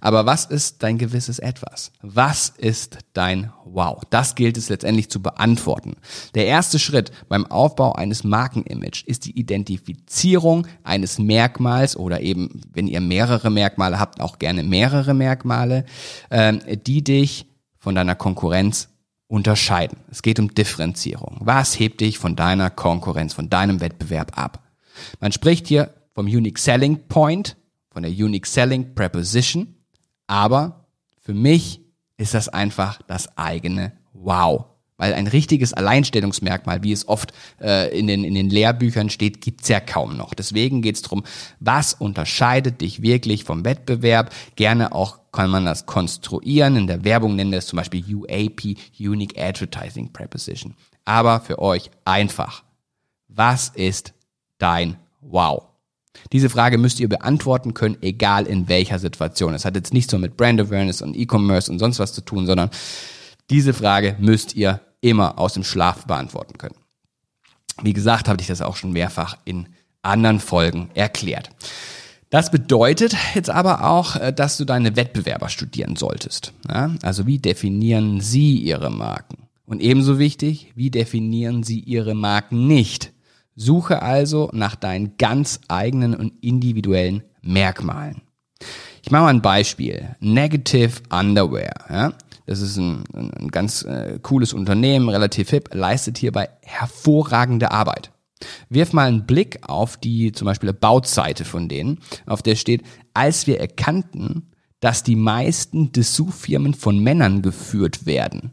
Aber 0.00 0.26
was 0.26 0.44
ist 0.44 0.84
dein 0.84 0.96
gewisses 0.96 1.40
Etwas? 1.40 1.90
Was 2.00 2.50
ist 2.50 2.98
dein 3.14 3.52
Wow? 3.64 4.02
Das 4.10 4.36
gilt 4.36 4.56
es 4.56 4.68
letztendlich 4.68 5.10
zu 5.10 5.20
beantworten. 5.20 5.96
Der 6.36 6.46
erste 6.46 6.78
Schritt 6.78 7.10
beim 7.28 7.46
Aufbau 7.46 7.94
eines 7.94 8.22
Markenimage 8.22 9.02
ist 9.06 9.24
die 9.24 9.36
Identifizierung 9.36 10.68
eines 10.84 11.18
Merkmals 11.18 11.96
oder 11.96 12.20
eben, 12.20 12.60
wenn 12.72 12.86
ihr 12.86 13.00
mehrere 13.00 13.50
Merkmale 13.50 13.98
habt, 13.98 14.20
auch 14.20 14.38
gerne 14.38 14.62
mehrere 14.62 15.14
Merkmale, 15.14 15.84
äh, 16.30 16.76
die 16.76 17.02
dich 17.02 17.46
von 17.76 17.96
deiner 17.96 18.14
Konkurrenz 18.14 18.88
unterscheiden. 19.28 19.98
Es 20.10 20.22
geht 20.22 20.40
um 20.40 20.54
Differenzierung. 20.54 21.36
Was 21.40 21.78
hebt 21.78 22.00
dich 22.00 22.18
von 22.18 22.34
deiner 22.34 22.70
Konkurrenz, 22.70 23.34
von 23.34 23.48
deinem 23.48 23.80
Wettbewerb 23.80 24.36
ab? 24.36 24.62
Man 25.20 25.32
spricht 25.32 25.68
hier 25.68 25.94
vom 26.14 26.26
Unique 26.26 26.58
Selling 26.58 27.06
Point, 27.08 27.56
von 27.90 28.02
der 28.02 28.10
Unique 28.10 28.46
Selling 28.46 28.94
Preposition, 28.94 29.76
aber 30.26 30.86
für 31.20 31.34
mich 31.34 31.80
ist 32.16 32.34
das 32.34 32.48
einfach 32.48 33.00
das 33.06 33.36
eigene 33.38 33.92
Wow. 34.12 34.64
Weil 34.98 35.14
ein 35.14 35.28
richtiges 35.28 35.72
Alleinstellungsmerkmal, 35.72 36.82
wie 36.82 36.92
es 36.92 37.06
oft 37.08 37.32
äh, 37.60 37.96
in, 37.96 38.08
den, 38.08 38.24
in 38.24 38.34
den 38.34 38.50
Lehrbüchern 38.50 39.10
steht, 39.10 39.40
gibt's 39.40 39.68
ja 39.68 39.78
kaum 39.78 40.16
noch. 40.16 40.34
Deswegen 40.34 40.82
geht's 40.82 41.02
drum, 41.02 41.22
was 41.60 41.94
unterscheidet 41.94 42.80
dich 42.80 43.00
wirklich 43.00 43.44
vom 43.44 43.64
Wettbewerb? 43.64 44.34
Gerne 44.56 44.92
auch 44.92 45.20
kann 45.30 45.50
man 45.50 45.64
das 45.64 45.86
konstruieren. 45.86 46.76
In 46.76 46.88
der 46.88 47.04
Werbung 47.04 47.36
nennen 47.36 47.52
wir 47.52 47.58
es 47.58 47.66
zum 47.66 47.76
Beispiel 47.76 48.02
UAP, 48.12 48.76
Unique 48.98 49.38
Advertising 49.38 50.12
Preposition. 50.12 50.74
Aber 51.04 51.40
für 51.40 51.60
euch 51.60 51.90
einfach. 52.04 52.64
Was 53.28 53.68
ist 53.68 54.14
dein 54.58 54.96
Wow? 55.20 55.68
Diese 56.32 56.50
Frage 56.50 56.78
müsst 56.78 56.98
ihr 56.98 57.08
beantworten 57.08 57.72
können, 57.74 57.98
egal 58.00 58.46
in 58.46 58.68
welcher 58.68 58.98
Situation. 58.98 59.54
Es 59.54 59.64
hat 59.64 59.76
jetzt 59.76 59.94
nichts 59.94 60.10
so 60.10 60.18
mit 60.18 60.36
Brand 60.36 60.60
Awareness 60.60 61.02
und 61.02 61.16
E-Commerce 61.16 61.70
und 61.70 61.78
sonst 61.78 62.00
was 62.00 62.12
zu 62.12 62.22
tun, 62.22 62.46
sondern 62.46 62.70
diese 63.50 63.72
Frage 63.72 64.16
müsst 64.18 64.56
ihr 64.56 64.80
immer 65.00 65.38
aus 65.38 65.54
dem 65.54 65.64
Schlaf 65.64 66.06
beantworten 66.06 66.58
können. 66.58 66.76
Wie 67.82 67.92
gesagt, 67.92 68.28
habe 68.28 68.40
ich 68.40 68.48
das 68.48 68.62
auch 68.62 68.76
schon 68.76 68.92
mehrfach 68.92 69.38
in 69.44 69.68
anderen 70.02 70.40
Folgen 70.40 70.90
erklärt. 70.94 71.50
Das 72.30 72.50
bedeutet 72.50 73.16
jetzt 73.34 73.50
aber 73.50 73.84
auch, 73.84 74.16
äh, 74.16 74.32
dass 74.32 74.56
du 74.56 74.64
deine 74.64 74.96
Wettbewerber 74.96 75.48
studieren 75.48 75.96
solltest. 75.96 76.52
Also 77.02 77.26
wie 77.26 77.38
definieren 77.38 78.20
sie 78.20 78.56
ihre 78.56 78.90
Marken? 78.90 79.48
Und 79.64 79.80
ebenso 79.80 80.18
wichtig, 80.18 80.72
wie 80.74 80.90
definieren 80.90 81.62
sie 81.62 81.80
ihre 81.80 82.14
Marken 82.14 82.66
nicht? 82.66 83.12
Suche 83.54 84.02
also 84.02 84.50
nach 84.52 84.76
deinen 84.76 85.16
ganz 85.18 85.60
eigenen 85.68 86.14
und 86.14 86.32
individuellen 86.42 87.22
Merkmalen. 87.42 88.22
Ich 89.02 89.10
mache 89.10 89.24
mal 89.24 89.30
ein 89.30 89.42
Beispiel. 89.42 90.16
Negative 90.20 91.02
Underwear. 91.10 92.14
Das 92.48 92.62
ist 92.62 92.78
ein, 92.78 93.04
ein 93.12 93.48
ganz 93.48 93.82
äh, 93.82 94.18
cooles 94.22 94.54
Unternehmen, 94.54 95.10
relativ 95.10 95.50
hip, 95.50 95.68
leistet 95.74 96.16
hierbei 96.16 96.48
hervorragende 96.62 97.72
Arbeit. 97.72 98.10
Wirf 98.70 98.94
mal 98.94 99.06
einen 99.06 99.26
Blick 99.26 99.58
auf 99.68 99.98
die 99.98 100.32
zum 100.32 100.46
Beispiel 100.46 100.70
About-Seite 100.70 101.44
von 101.44 101.68
denen, 101.68 101.98
auf 102.24 102.40
der 102.40 102.56
steht, 102.56 102.84
als 103.12 103.46
wir 103.46 103.60
erkannten, 103.60 104.50
dass 104.80 105.02
die 105.02 105.14
meisten 105.14 105.92
Dessous-Firmen 105.92 106.72
von 106.72 106.98
Männern 107.00 107.42
geführt 107.42 108.06
werden, 108.06 108.52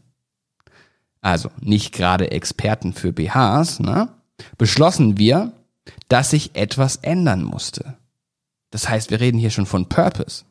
also 1.22 1.50
nicht 1.62 1.94
gerade 1.94 2.32
Experten 2.32 2.92
für 2.92 3.14
BHs, 3.14 3.80
ne, 3.80 4.10
beschlossen 4.58 5.18
wir, 5.18 5.54
dass 6.10 6.32
sich 6.32 6.54
etwas 6.58 6.98
ändern 6.98 7.44
musste. 7.44 7.96
Das 8.72 8.90
heißt, 8.90 9.10
wir 9.10 9.22
reden 9.22 9.38
hier 9.38 9.52
schon 9.52 9.66
von 9.66 9.88
Purpose. 9.88 10.44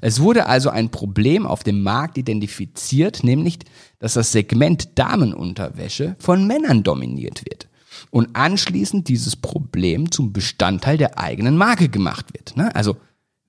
Es 0.00 0.20
wurde 0.20 0.46
also 0.46 0.70
ein 0.70 0.90
Problem 0.90 1.46
auf 1.46 1.62
dem 1.62 1.82
Markt 1.82 2.18
identifiziert, 2.18 3.24
nämlich, 3.24 3.58
dass 3.98 4.14
das 4.14 4.32
Segment 4.32 4.98
Damenunterwäsche 4.98 6.16
von 6.18 6.46
Männern 6.46 6.82
dominiert 6.82 7.44
wird 7.44 7.68
und 8.10 8.34
anschließend 8.34 9.08
dieses 9.08 9.36
Problem 9.36 10.10
zum 10.10 10.32
Bestandteil 10.32 10.96
der 10.96 11.18
eigenen 11.18 11.56
Marke 11.56 11.88
gemacht 11.88 12.32
wird. 12.32 12.56
Ne? 12.56 12.74
Also, 12.74 12.96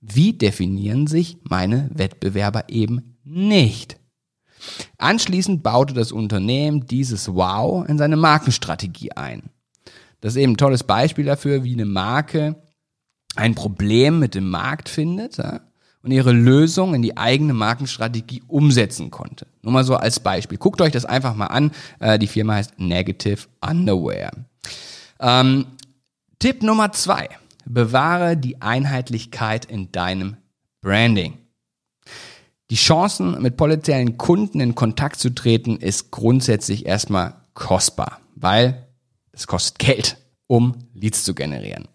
wie 0.00 0.32
definieren 0.32 1.06
sich 1.06 1.38
meine 1.44 1.88
Wettbewerber 1.94 2.64
eben 2.68 3.16
nicht? 3.24 3.98
Anschließend 4.98 5.62
baute 5.62 5.94
das 5.94 6.12
Unternehmen 6.12 6.86
dieses 6.86 7.34
Wow 7.34 7.88
in 7.88 7.98
seine 7.98 8.16
Markenstrategie 8.16 9.12
ein. 9.12 9.50
Das 10.20 10.34
ist 10.34 10.42
eben 10.42 10.52
ein 10.52 10.56
tolles 10.56 10.84
Beispiel 10.84 11.24
dafür, 11.24 11.64
wie 11.64 11.72
eine 11.72 11.84
Marke 11.84 12.62
ein 13.34 13.54
Problem 13.54 14.18
mit 14.18 14.34
dem 14.34 14.48
Markt 14.50 14.88
findet 14.88 15.38
ja, 15.38 15.60
und 16.02 16.10
ihre 16.10 16.32
Lösung 16.32 16.94
in 16.94 17.02
die 17.02 17.16
eigene 17.16 17.54
Markenstrategie 17.54 18.42
umsetzen 18.48 19.10
konnte. 19.10 19.46
Nur 19.62 19.72
mal 19.72 19.84
so 19.84 19.96
als 19.96 20.20
Beispiel. 20.20 20.58
Guckt 20.58 20.80
euch 20.80 20.92
das 20.92 21.04
einfach 21.04 21.34
mal 21.34 21.46
an. 21.46 21.70
Äh, 22.00 22.18
die 22.18 22.26
Firma 22.26 22.54
heißt 22.54 22.78
Negative 22.78 23.46
Underwear. 23.60 24.32
Ähm, 25.20 25.66
Tipp 26.38 26.62
Nummer 26.62 26.92
zwei. 26.92 27.28
Bewahre 27.64 28.36
die 28.36 28.60
Einheitlichkeit 28.60 29.64
in 29.64 29.92
deinem 29.92 30.36
Branding. 30.80 31.38
Die 32.70 32.76
Chancen, 32.76 33.40
mit 33.40 33.56
potenziellen 33.56 34.16
Kunden 34.16 34.58
in 34.58 34.74
Kontakt 34.74 35.20
zu 35.20 35.30
treten, 35.34 35.76
ist 35.76 36.10
grundsätzlich 36.10 36.86
erstmal 36.86 37.34
kostbar, 37.54 38.20
weil 38.34 38.86
es 39.30 39.46
kostet 39.46 39.78
Geld, 39.78 40.16
um 40.46 40.74
Leads 40.94 41.22
zu 41.22 41.34
generieren. 41.34 41.86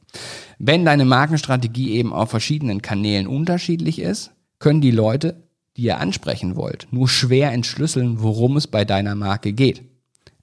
Wenn 0.60 0.86
deine 0.86 1.06
Markenstrategie 1.06 1.91
eben 1.91 2.13
auf 2.13 2.30
verschiedenen 2.30 2.82
Kanälen 2.82 3.27
unterschiedlich 3.27 3.99
ist, 3.99 4.32
können 4.60 4.82
die 4.82 4.91
Leute, 4.91 5.43
die 5.75 5.84
ihr 5.84 5.99
ansprechen 5.99 6.56
wollt, 6.56 6.88
nur 6.91 7.08
schwer 7.08 7.51
entschlüsseln, 7.51 8.21
worum 8.21 8.58
es 8.58 8.67
bei 8.67 8.86
deiner 8.86 9.15
Marke 9.15 9.53
geht. 9.53 9.84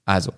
Also, 0.05 0.31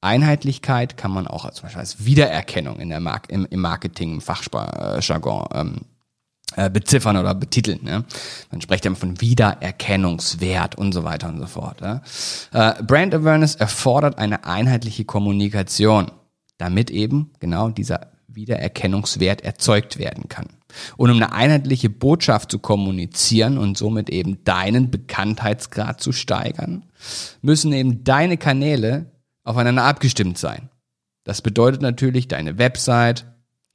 Einheitlichkeit 0.00 0.96
kann 0.96 1.10
man 1.10 1.26
auch 1.26 1.50
zum 1.50 1.64
Beispiel 1.64 1.80
als 1.80 2.04
Wiedererkennung 2.04 2.78
in 2.78 2.88
der 2.88 3.00
Mar 3.00 3.22
im, 3.28 3.46
im 3.50 3.60
Marketing, 3.60 4.14
im 4.14 4.20
Fachjargon 4.20 5.44
ähm, 5.52 5.80
äh, 6.56 6.70
beziffern 6.70 7.16
oder 7.16 7.34
betiteln. 7.34 7.80
Ne? 7.82 8.04
Man 8.50 8.60
spricht 8.60 8.84
ja 8.84 8.94
von 8.94 9.20
Wiedererkennungswert 9.20 10.76
und 10.76 10.92
so 10.92 11.04
weiter 11.04 11.28
und 11.28 11.40
so 11.40 11.46
fort. 11.46 11.80
Ja? 11.80 12.00
Äh, 12.52 12.82
Brand 12.82 13.14
Awareness 13.14 13.56
erfordert 13.56 14.18
eine 14.18 14.44
einheitliche 14.44 15.04
Kommunikation, 15.04 16.10
damit 16.56 16.90
eben 16.90 17.32
genau 17.40 17.70
dieser 17.70 18.12
Wiedererkennungswert 18.38 19.42
erzeugt 19.42 19.98
werden 19.98 20.28
kann. 20.28 20.46
Und 20.96 21.10
um 21.10 21.16
eine 21.16 21.32
einheitliche 21.32 21.90
Botschaft 21.90 22.50
zu 22.50 22.58
kommunizieren 22.58 23.58
und 23.58 23.76
somit 23.76 24.08
eben 24.08 24.44
deinen 24.44 24.90
Bekanntheitsgrad 24.90 26.00
zu 26.00 26.12
steigern, 26.12 26.86
müssen 27.42 27.72
eben 27.72 28.04
deine 28.04 28.36
Kanäle 28.36 29.12
aufeinander 29.44 29.84
abgestimmt 29.84 30.38
sein. 30.38 30.70
Das 31.24 31.42
bedeutet 31.42 31.82
natürlich 31.82 32.28
deine 32.28 32.58
Website, 32.58 33.26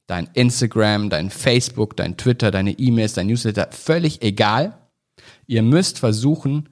dein 0.06 0.28
Instagram, 0.34 1.10
dein 1.10 1.30
Facebook, 1.30 1.96
dein 1.96 2.16
Twitter, 2.16 2.50
deine 2.50 2.72
E-Mails, 2.72 3.14
dein 3.14 3.28
Newsletter, 3.28 3.68
völlig 3.70 4.22
egal. 4.22 4.78
Ihr 5.46 5.62
müsst 5.62 5.98
versuchen, 5.98 6.68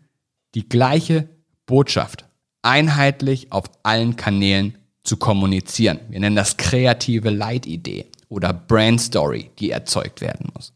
die 0.54 0.68
gleiche 0.68 1.28
Botschaft 1.66 2.26
einheitlich 2.62 3.52
auf 3.52 3.64
allen 3.82 4.16
Kanälen 4.16 4.78
zu 5.04 5.16
kommunizieren. 5.16 6.00
Wir 6.08 6.20
nennen 6.20 6.36
das 6.36 6.56
kreative 6.56 7.30
Leitidee 7.30 8.06
oder 8.28 8.52
Brand 8.52 9.00
Story, 9.00 9.50
die 9.58 9.70
erzeugt 9.70 10.20
werden 10.20 10.50
muss. 10.54 10.72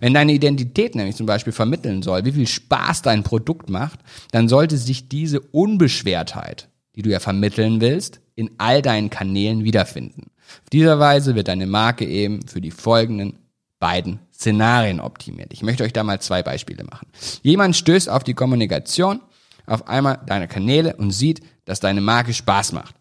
Wenn 0.00 0.14
deine 0.14 0.32
Identität 0.32 0.94
nämlich 0.94 1.16
zum 1.16 1.26
Beispiel 1.26 1.52
vermitteln 1.52 2.02
soll, 2.02 2.24
wie 2.24 2.32
viel 2.32 2.46
Spaß 2.46 3.02
dein 3.02 3.22
Produkt 3.22 3.68
macht, 3.68 4.00
dann 4.32 4.48
sollte 4.48 4.76
sich 4.76 5.08
diese 5.08 5.40
Unbeschwertheit, 5.40 6.68
die 6.96 7.02
du 7.02 7.10
ja 7.10 7.20
vermitteln 7.20 7.80
willst, 7.80 8.20
in 8.34 8.50
all 8.58 8.80
deinen 8.82 9.10
Kanälen 9.10 9.64
wiederfinden. 9.64 10.30
Auf 10.62 10.70
dieser 10.72 10.98
Weise 10.98 11.34
wird 11.34 11.48
deine 11.48 11.66
Marke 11.66 12.06
eben 12.06 12.46
für 12.46 12.60
die 12.60 12.70
folgenden 12.70 13.38
beiden 13.78 14.20
Szenarien 14.32 15.00
optimiert. 15.00 15.52
Ich 15.52 15.62
möchte 15.62 15.84
euch 15.84 15.92
da 15.92 16.02
mal 16.02 16.20
zwei 16.20 16.42
Beispiele 16.42 16.84
machen. 16.84 17.08
Jemand 17.42 17.76
stößt 17.76 18.08
auf 18.08 18.24
die 18.24 18.34
Kommunikation 18.34 19.20
auf 19.66 19.86
einmal 19.88 20.20
deiner 20.26 20.48
Kanäle 20.48 20.96
und 20.96 21.12
sieht, 21.12 21.40
dass 21.64 21.80
deine 21.80 22.00
Marke 22.00 22.34
Spaß 22.34 22.72
macht. 22.72 22.94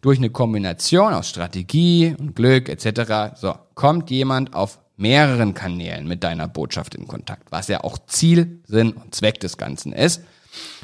Durch 0.00 0.18
eine 0.18 0.30
Kombination 0.30 1.12
aus 1.12 1.28
Strategie 1.28 2.14
und 2.18 2.34
Glück 2.34 2.68
etc. 2.68 3.38
So 3.38 3.54
kommt 3.74 4.10
jemand 4.10 4.54
auf 4.54 4.78
mehreren 4.96 5.54
Kanälen 5.54 6.08
mit 6.08 6.24
deiner 6.24 6.48
Botschaft 6.48 6.94
in 6.94 7.06
Kontakt, 7.06 7.52
was 7.52 7.68
ja 7.68 7.84
auch 7.84 7.98
Ziel, 8.06 8.62
Sinn 8.66 8.92
und 8.92 9.14
Zweck 9.14 9.40
des 9.40 9.58
Ganzen 9.58 9.92
ist. 9.92 10.22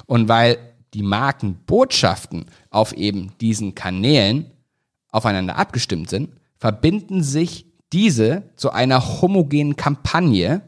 Und 0.07 0.29
weil 0.29 0.59
die 0.95 1.03
Markenbotschaften 1.03 2.47
auf 2.71 2.93
eben 2.93 3.33
diesen 3.41 3.75
Kanälen 3.75 4.51
aufeinander 5.11 5.57
abgestimmt 5.57 6.11
sind, 6.11 6.31
verbinden 6.59 7.23
sich 7.23 7.67
diese 7.93 8.51
zu 8.57 8.71
einer 8.71 9.21
homogenen 9.21 9.77
Kampagne, 9.77 10.63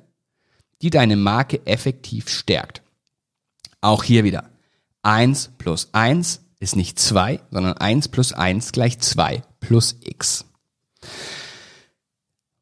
die 0.82 0.90
deine 0.90 1.16
Marke 1.16 1.66
effektiv 1.66 2.28
stärkt. 2.28 2.82
Auch 3.80 4.02
hier 4.02 4.24
wieder. 4.24 4.50
eins 5.02 5.50
plus 5.58 5.90
eins 5.92 6.43
ist 6.60 6.76
nicht 6.76 6.98
zwei, 6.98 7.40
sondern 7.50 7.74
eins 7.74 8.08
plus 8.08 8.32
eins 8.32 8.72
gleich 8.72 8.98
zwei 9.00 9.42
plus 9.60 9.96
x. 10.02 10.44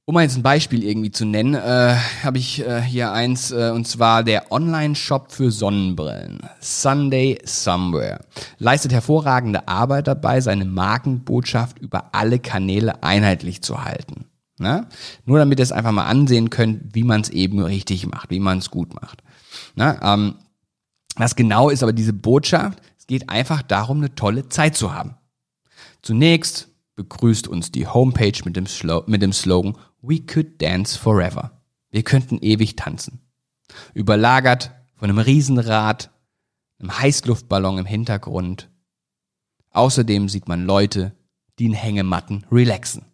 Um 0.05 0.15
mal 0.15 0.23
jetzt 0.23 0.37
ein 0.37 0.43
Beispiel 0.43 0.83
irgendwie 0.83 1.13
zu 1.13 1.25
nennen, 1.25 1.55
äh, 1.55 1.97
habe 2.25 2.37
ich 2.37 2.67
äh, 2.67 2.83
hier 2.83 3.13
eins, 3.13 3.53
äh, 3.53 3.71
und 3.73 3.87
zwar 3.87 4.25
der 4.25 4.51
Online-Shop 4.51 5.31
für 5.31 5.53
Sonnenbrillen. 5.53 6.41
Sunday 6.61 7.39
Somewhere. 7.45 8.25
Leistet 8.59 8.93
hervorragende 8.93 9.69
Arbeit 9.69 10.09
dabei, 10.09 10.41
seine 10.41 10.65
Markenbotschaft 10.65 11.79
über 11.79 12.15
alle 12.15 12.41
Kanäle 12.41 13.05
einheitlich 13.05 13.63
zu 13.63 13.85
halten. 13.85 14.25
Na? 14.59 14.89
Nur 15.25 15.39
damit 15.39 15.61
ihr 15.61 15.63
es 15.63 15.73
einfach 15.73 15.93
mal 15.93 16.07
ansehen 16.07 16.51
könnt, 16.51 16.95
wie 16.95 17.05
man 17.05 17.21
es 17.21 17.29
eben 17.29 17.61
richtig 17.61 18.07
macht, 18.07 18.31
wie 18.31 18.41
man 18.41 18.59
es 18.59 18.71
gut 18.71 19.01
macht. 19.01 19.23
Na? 19.77 20.15
Ähm, 20.15 20.35
was 21.15 21.37
genau 21.37 21.71
ist 21.71 21.83
aber 21.85 21.93
diese 21.93 22.13
Botschaft? 22.13 22.81
Es 23.03 23.09
geht 23.09 23.31
einfach 23.31 23.63
darum, 23.63 23.97
eine 23.97 24.15
tolle 24.15 24.49
Zeit 24.49 24.77
zu 24.77 24.95
haben. 24.95 25.17
Zunächst 26.03 26.69
begrüßt 26.95 27.49
uns 27.49 27.73
die 27.73 27.89
Homepage 27.89 28.41
mit 28.45 28.55
dem, 28.55 28.69
Slo 28.69 29.03
mit 29.09 29.23
dem 29.23 29.33
Slogan 29.33 29.77
We 30.03 30.21
could 30.21 30.63
dance 30.63 30.97
forever. 30.97 31.61
Wir 31.91 32.05
könnten 32.05 32.39
ewig 32.41 32.77
tanzen. 32.77 33.21
Überlagert 33.93 34.71
von 34.95 35.11
einem 35.11 35.19
Riesenrad, 35.19 36.13
einem 36.79 36.97
Heißluftballon 36.97 37.79
im 37.79 37.87
Hintergrund. 37.87 38.71
Außerdem 39.71 40.29
sieht 40.29 40.47
man 40.47 40.65
Leute, 40.65 41.11
die 41.59 41.65
in 41.65 41.73
Hängematten 41.73 42.47
relaxen. 42.53 43.05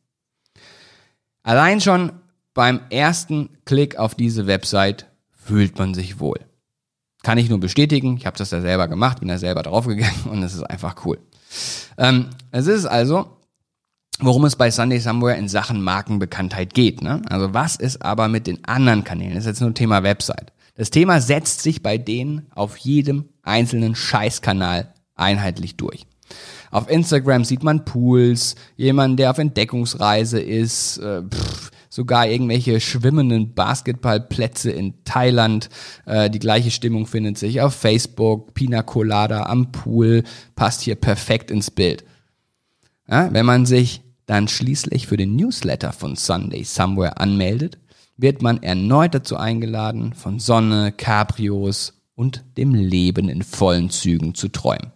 Allein 1.42 1.80
schon 1.80 2.12
beim 2.52 2.82
ersten 2.90 3.56
Klick 3.64 3.96
auf 3.96 4.14
diese 4.14 4.46
Website 4.46 5.10
fühlt 5.30 5.78
man 5.78 5.94
sich 5.94 6.20
wohl. 6.20 6.47
Kann 7.28 7.36
ich 7.36 7.50
nur 7.50 7.60
bestätigen. 7.60 8.16
Ich 8.16 8.24
habe 8.24 8.38
das 8.38 8.52
ja 8.52 8.62
selber 8.62 8.88
gemacht, 8.88 9.20
bin 9.20 9.28
da 9.28 9.36
selber 9.36 9.62
draufgegangen 9.62 10.22
und 10.30 10.42
es 10.42 10.54
ist 10.54 10.62
einfach 10.62 11.04
cool. 11.04 11.18
Ähm, 11.98 12.28
es 12.52 12.66
ist 12.66 12.86
also 12.86 13.36
worum 14.18 14.46
es 14.46 14.56
bei 14.56 14.70
Sunday 14.70 14.98
Somewhere 14.98 15.36
in 15.36 15.46
Sachen 15.46 15.82
Markenbekanntheit 15.82 16.72
geht. 16.72 17.02
Ne? 17.02 17.20
Also 17.28 17.52
was 17.52 17.76
ist 17.76 18.00
aber 18.00 18.28
mit 18.28 18.46
den 18.46 18.64
anderen 18.64 19.04
Kanälen? 19.04 19.34
Das 19.34 19.42
ist 19.42 19.48
jetzt 19.48 19.60
nur 19.60 19.74
Thema 19.74 20.02
Website. 20.02 20.54
Das 20.74 20.88
Thema 20.88 21.20
setzt 21.20 21.60
sich 21.60 21.82
bei 21.82 21.98
denen 21.98 22.46
auf 22.54 22.78
jedem 22.78 23.26
einzelnen 23.42 23.94
Scheißkanal 23.94 24.94
einheitlich 25.14 25.76
durch. 25.76 26.06
Auf 26.70 26.88
Instagram 26.88 27.44
sieht 27.44 27.62
man 27.62 27.84
Pools, 27.84 28.54
jemanden, 28.76 29.18
der 29.18 29.32
auf 29.32 29.38
Entdeckungsreise 29.38 30.40
ist, 30.40 30.96
äh, 30.96 31.24
pff, 31.24 31.67
sogar 31.98 32.28
irgendwelche 32.28 32.80
schwimmenden 32.80 33.54
Basketballplätze 33.54 34.70
in 34.70 35.02
Thailand. 35.02 35.68
Äh, 36.06 36.30
die 36.30 36.38
gleiche 36.38 36.70
Stimmung 36.70 37.08
findet 37.08 37.38
sich 37.38 37.60
auf 37.60 37.74
Facebook, 37.74 38.54
Pina 38.54 38.84
Colada 38.84 39.46
am 39.46 39.72
Pool, 39.72 40.22
passt 40.54 40.82
hier 40.82 40.94
perfekt 40.94 41.50
ins 41.50 41.72
Bild. 41.72 42.04
Ja, 43.08 43.32
wenn 43.32 43.44
man 43.44 43.66
sich 43.66 44.02
dann 44.26 44.46
schließlich 44.46 45.08
für 45.08 45.16
den 45.16 45.34
Newsletter 45.34 45.92
von 45.92 46.14
Sunday 46.14 46.62
Somewhere 46.62 47.18
anmeldet, 47.18 47.78
wird 48.16 48.42
man 48.42 48.62
erneut 48.62 49.12
dazu 49.12 49.36
eingeladen, 49.36 50.12
von 50.12 50.38
Sonne, 50.38 50.92
Cabrios 50.92 51.94
und 52.14 52.44
dem 52.56 52.76
Leben 52.76 53.28
in 53.28 53.42
vollen 53.42 53.90
Zügen 53.90 54.36
zu 54.36 54.46
träumen. 54.46 54.92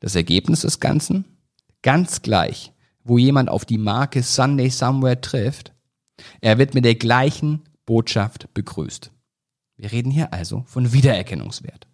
Das 0.00 0.14
Ergebnis 0.14 0.60
des 0.60 0.78
Ganzen? 0.78 1.24
Ganz 1.80 2.20
gleich, 2.20 2.72
wo 3.02 3.16
jemand 3.16 3.48
auf 3.48 3.64
die 3.64 3.78
Marke 3.78 4.22
Sunday 4.22 4.68
Somewhere 4.68 5.18
trifft, 5.22 5.72
er 6.40 6.58
wird 6.58 6.74
mit 6.74 6.84
der 6.84 6.94
gleichen 6.94 7.62
Botschaft 7.86 8.52
begrüßt. 8.54 9.10
Wir 9.76 9.92
reden 9.92 10.10
hier 10.10 10.32
also 10.32 10.64
von 10.66 10.92
Wiedererkennungswert. 10.92 11.86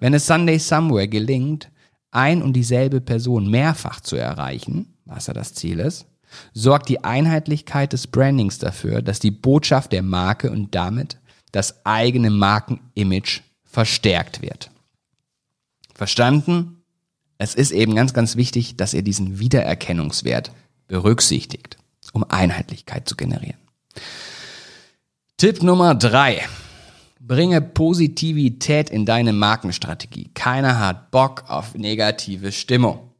Wenn 0.00 0.14
es 0.14 0.26
Sunday 0.26 0.58
Somewhere 0.58 1.08
gelingt, 1.08 1.70
ein 2.10 2.42
und 2.42 2.54
dieselbe 2.54 3.00
Person 3.00 3.50
mehrfach 3.50 4.00
zu 4.00 4.16
erreichen, 4.16 4.94
was 5.04 5.26
ja 5.26 5.34
das 5.34 5.54
Ziel 5.54 5.80
ist, 5.80 6.06
sorgt 6.52 6.88
die 6.88 7.04
Einheitlichkeit 7.04 7.92
des 7.92 8.06
Brandings 8.06 8.58
dafür, 8.58 9.02
dass 9.02 9.20
die 9.20 9.30
Botschaft 9.30 9.92
der 9.92 10.02
Marke 10.02 10.50
und 10.50 10.74
damit 10.74 11.18
das 11.52 11.84
eigene 11.86 12.30
Markenimage 12.30 13.42
verstärkt 13.64 14.42
wird. 14.42 14.70
Verstanden? 15.94 16.82
Es 17.38 17.54
ist 17.54 17.70
eben 17.70 17.94
ganz, 17.94 18.14
ganz 18.14 18.36
wichtig, 18.36 18.76
dass 18.76 18.94
ihr 18.94 19.02
diesen 19.02 19.38
Wiedererkennungswert 19.38 20.52
berücksichtigt, 20.88 21.76
um 22.12 22.24
Einheitlichkeit 22.28 23.08
zu 23.08 23.14
generieren. 23.14 23.65
Tipp 25.36 25.62
Nummer 25.62 25.94
drei. 25.94 26.46
Bringe 27.20 27.60
Positivität 27.60 28.88
in 28.88 29.04
deine 29.04 29.32
Markenstrategie. 29.32 30.30
Keiner 30.32 30.78
hat 30.78 31.10
Bock 31.10 31.44
auf 31.48 31.74
negative 31.74 32.52
Stimmung. 32.52 33.10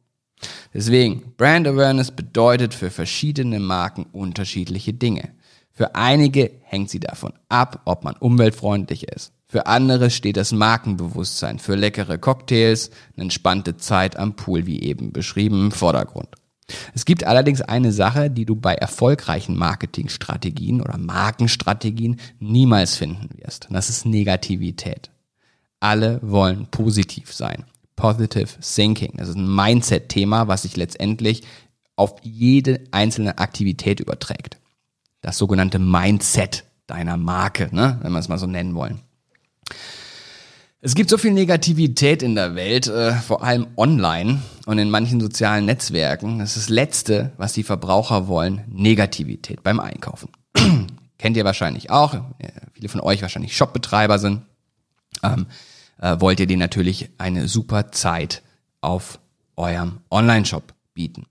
Deswegen, 0.73 1.33
Brand 1.37 1.67
Awareness 1.67 2.11
bedeutet 2.11 2.73
für 2.73 2.89
verschiedene 2.89 3.59
Marken 3.59 4.05
unterschiedliche 4.11 4.93
Dinge. 4.93 5.29
Für 5.71 5.95
einige 5.95 6.51
hängt 6.63 6.89
sie 6.89 6.99
davon 6.99 7.33
ab, 7.49 7.81
ob 7.85 8.03
man 8.03 8.15
umweltfreundlich 8.15 9.07
ist. 9.07 9.33
Für 9.45 9.67
andere 9.67 10.09
steht 10.09 10.37
das 10.37 10.51
Markenbewusstsein 10.51 11.59
für 11.59 11.75
leckere 11.75 12.17
Cocktails, 12.17 12.89
eine 13.15 13.23
entspannte 13.23 13.77
Zeit 13.77 14.17
am 14.17 14.35
Pool, 14.35 14.65
wie 14.65 14.81
eben 14.81 15.11
beschrieben, 15.11 15.65
im 15.65 15.71
Vordergrund. 15.71 16.29
Es 16.93 17.05
gibt 17.05 17.23
allerdings 17.23 17.61
eine 17.61 17.91
Sache, 17.91 18.29
die 18.29 18.45
du 18.45 18.55
bei 18.55 18.73
erfolgreichen 18.73 19.57
Marketingstrategien 19.57 20.81
oder 20.81 20.97
Markenstrategien 20.97 22.19
niemals 22.39 22.97
finden 22.97 23.29
wirst. 23.37 23.67
Und 23.67 23.73
das 23.73 23.89
ist 23.89 24.05
Negativität. 24.05 25.09
Alle 25.79 26.19
wollen 26.21 26.67
positiv 26.67 27.33
sein. 27.33 27.65
Positive 27.95 28.47
Thinking. 28.61 29.13
Das 29.15 29.29
ist 29.29 29.35
ein 29.35 29.53
Mindset-Thema, 29.53 30.47
was 30.47 30.63
sich 30.63 30.75
letztendlich 30.75 31.43
auf 31.95 32.15
jede 32.21 32.83
einzelne 32.91 33.37
Aktivität 33.39 33.99
überträgt. 33.99 34.57
Das 35.21 35.37
sogenannte 35.37 35.79
Mindset 35.79 36.65
deiner 36.85 37.17
Marke, 37.17 37.69
ne? 37.71 37.99
wenn 38.01 38.11
wir 38.11 38.19
es 38.19 38.29
mal 38.29 38.37
so 38.37 38.45
nennen 38.45 38.75
wollen. 38.75 39.01
Es 40.79 40.93
gibt 40.93 41.09
so 41.09 41.17
viel 41.17 41.31
Negativität 41.31 42.21
in 42.21 42.35
der 42.35 42.53
Welt, 42.53 42.85
äh, 42.85 43.13
vor 43.13 43.43
allem 43.43 43.65
online 43.77 44.43
und 44.67 44.77
in 44.77 44.91
manchen 44.91 45.19
sozialen 45.19 45.65
Netzwerken. 45.65 46.37
Das 46.37 46.55
ist 46.55 46.65
das 46.65 46.69
Letzte, 46.69 47.31
was 47.37 47.53
die 47.53 47.63
Verbraucher 47.63 48.27
wollen, 48.27 48.63
Negativität 48.67 49.63
beim 49.63 49.79
Einkaufen. 49.79 50.29
Kennt 51.17 51.35
ihr 51.35 51.45
wahrscheinlich 51.45 51.89
auch, 51.89 52.15
viele 52.73 52.89
von 52.89 53.01
euch 53.01 53.23
wahrscheinlich 53.23 53.57
Shopbetreiber 53.57 54.19
sind. 54.19 54.43
Ähm, 55.23 55.47
äh, 55.99 56.17
wollt 56.19 56.39
ihr 56.39 56.45
denen 56.45 56.59
natürlich 56.59 57.09
eine 57.17 57.47
super 57.47 57.91
Zeit 57.91 58.43
auf 58.79 59.19
eurem 59.55 60.01
Online-Shop 60.11 60.75
bieten. 60.93 61.25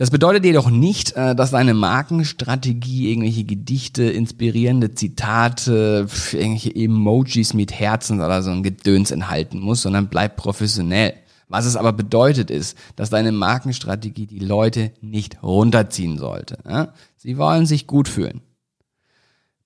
Das 0.00 0.10
bedeutet 0.10 0.46
jedoch 0.46 0.70
nicht, 0.70 1.12
äh, 1.12 1.34
dass 1.34 1.50
deine 1.50 1.74
Markenstrategie 1.74 3.10
irgendwelche 3.10 3.44
Gedichte, 3.44 4.04
inspirierende 4.04 4.94
Zitate, 4.94 6.06
irgendwelche 6.32 6.74
Emojis 6.74 7.52
mit 7.52 7.78
Herzen 7.78 8.22
oder 8.22 8.42
so 8.42 8.50
ein 8.50 8.62
Gedöns 8.62 9.10
enthalten 9.10 9.60
muss, 9.60 9.82
sondern 9.82 10.08
bleib 10.08 10.36
professionell. 10.36 11.12
Was 11.48 11.66
es 11.66 11.76
aber 11.76 11.92
bedeutet 11.92 12.50
ist, 12.50 12.78
dass 12.96 13.10
deine 13.10 13.30
Markenstrategie 13.30 14.26
die 14.26 14.38
Leute 14.38 14.92
nicht 15.02 15.42
runterziehen 15.42 16.16
sollte. 16.16 16.94
Sie 17.18 17.36
wollen 17.36 17.66
sich 17.66 17.86
gut 17.86 18.08
fühlen. 18.08 18.40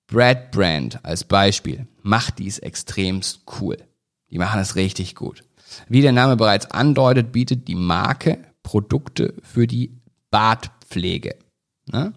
Brad 0.09 0.51
Brand 0.51 1.05
als 1.05 1.23
Beispiel 1.23 1.87
macht 2.03 2.41
dies 2.41 2.59
extremst 2.59 3.43
cool. 3.61 3.77
Die 4.33 4.39
machen 4.39 4.61
es 4.61 4.75
richtig 4.75 5.15
gut. 5.15 5.45
Wie 5.89 6.03
der 6.03 6.11
Name 6.11 6.35
bereits 6.35 6.69
andeutet, 6.73 7.31
bietet 7.31 7.69
die 7.69 7.77
Marke 7.77 8.39
Produkte 8.65 9.35
für 9.45 9.69
die 9.69 10.01
Bartpflege. 10.35 11.37
Ne? 11.93 12.13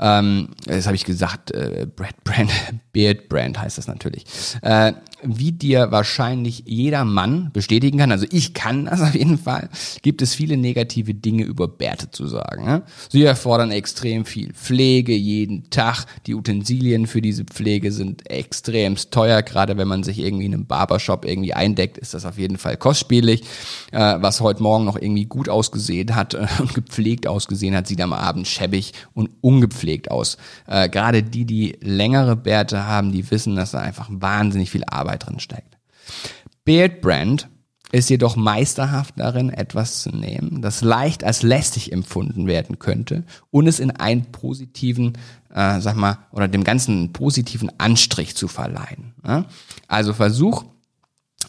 Ähm, 0.00 0.48
das 0.66 0.86
habe 0.86 0.96
ich 0.96 1.04
gesagt, 1.04 1.52
äh, 1.52 1.86
Brad 1.94 2.24
Brand, 2.24 2.50
Beard 2.92 3.28
Brand 3.28 3.60
heißt 3.60 3.78
das 3.78 3.86
natürlich. 3.86 4.24
Äh, 4.62 4.94
wie 5.22 5.52
dir 5.52 5.90
wahrscheinlich 5.90 6.64
jeder 6.66 7.04
Mann 7.04 7.50
bestätigen 7.52 7.98
kann, 7.98 8.12
also 8.12 8.26
ich 8.30 8.54
kann 8.54 8.86
das 8.86 9.00
auf 9.00 9.14
jeden 9.14 9.38
Fall, 9.38 9.68
gibt 10.02 10.22
es 10.22 10.34
viele 10.34 10.56
negative 10.56 11.14
Dinge 11.14 11.44
über 11.44 11.68
Bärte 11.68 12.10
zu 12.10 12.26
sagen. 12.26 12.64
Ne? 12.64 12.82
Sie 13.08 13.22
erfordern 13.22 13.70
extrem 13.70 14.24
viel 14.24 14.52
Pflege 14.52 15.14
jeden 15.14 15.70
Tag. 15.70 16.06
Die 16.26 16.34
Utensilien 16.34 17.06
für 17.06 17.22
diese 17.22 17.44
Pflege 17.44 17.92
sind 17.92 18.28
extremst 18.30 19.10
teuer. 19.12 19.42
Gerade 19.42 19.76
wenn 19.76 19.88
man 19.88 20.02
sich 20.02 20.18
irgendwie 20.18 20.46
in 20.46 20.54
einem 20.54 20.66
Barbershop 20.66 21.24
irgendwie 21.24 21.54
eindeckt, 21.54 21.98
ist 21.98 22.14
das 22.14 22.24
auf 22.24 22.38
jeden 22.38 22.58
Fall 22.58 22.76
kostspielig. 22.76 23.42
Äh, 23.92 24.16
was 24.20 24.40
heute 24.40 24.62
Morgen 24.62 24.84
noch 24.84 24.96
irgendwie 24.96 25.26
gut 25.26 25.48
ausgesehen 25.48 26.14
hat 26.14 26.34
äh, 26.34 26.46
und 26.58 26.74
gepflegt 26.90 27.26
ausgesehen 27.26 27.74
hat, 27.74 27.86
sieht 27.86 28.00
am 28.00 28.12
Abend 28.12 28.48
schäbig 28.48 28.92
und 29.14 29.30
ungepflegt 29.40 30.10
aus. 30.10 30.36
Äh, 30.66 30.88
Gerade 30.88 31.22
die, 31.22 31.44
die 31.44 31.76
längere 31.80 32.36
Bärte 32.36 32.86
haben, 32.86 33.12
die 33.12 33.30
wissen, 33.30 33.56
dass 33.56 33.72
da 33.72 33.80
einfach 33.80 34.08
wahnsinnig 34.10 34.70
viel 34.70 34.84
Arbeit 34.84 35.09
drin 35.16 35.40
steckt. 35.40 35.78
Beard 36.64 37.00
Brand 37.00 37.48
ist 37.92 38.10
jedoch 38.10 38.36
meisterhaft 38.36 39.14
darin, 39.16 39.50
etwas 39.50 40.02
zu 40.02 40.10
nehmen, 40.10 40.62
das 40.62 40.82
leicht 40.82 41.24
als 41.24 41.42
lästig 41.42 41.92
empfunden 41.92 42.46
werden 42.46 42.78
könnte 42.78 43.24
und 43.50 43.66
es 43.66 43.80
in 43.80 43.90
einen 43.90 44.26
positiven, 44.26 45.18
äh, 45.52 45.80
sag 45.80 45.96
mal, 45.96 46.18
oder 46.30 46.46
dem 46.46 46.64
Ganzen 46.64 46.96
einen 46.96 47.12
positiven 47.12 47.70
Anstrich 47.78 48.36
zu 48.36 48.46
verleihen. 48.48 49.14
Ja? 49.26 49.46
Also 49.88 50.12
versuch, 50.12 50.64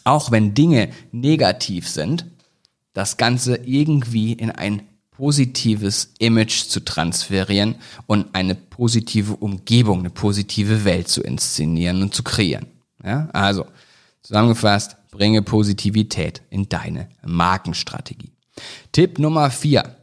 auch 0.04 0.30
wenn 0.30 0.54
Dinge 0.54 0.88
negativ 1.12 1.88
sind, 1.88 2.26
das 2.92 3.16
Ganze 3.16 3.56
irgendwie 3.56 4.32
in 4.32 4.50
ein 4.50 4.82
positives 5.12 6.14
Image 6.18 6.64
zu 6.64 6.80
transferieren 6.80 7.76
und 8.06 8.34
eine 8.34 8.54
positive 8.54 9.36
Umgebung, 9.36 10.00
eine 10.00 10.10
positive 10.10 10.84
Welt 10.84 11.08
zu 11.08 11.22
inszenieren 11.22 12.02
und 12.02 12.14
zu 12.14 12.22
kreieren. 12.22 12.66
Ja? 13.04 13.28
Also, 13.32 13.66
zusammengefasst, 14.22 14.96
bringe 15.10 15.42
Positivität 15.42 16.42
in 16.50 16.68
deine 16.68 17.08
Markenstrategie. 17.24 18.32
Tipp 18.92 19.18
Nummer 19.18 19.50
vier: 19.50 19.96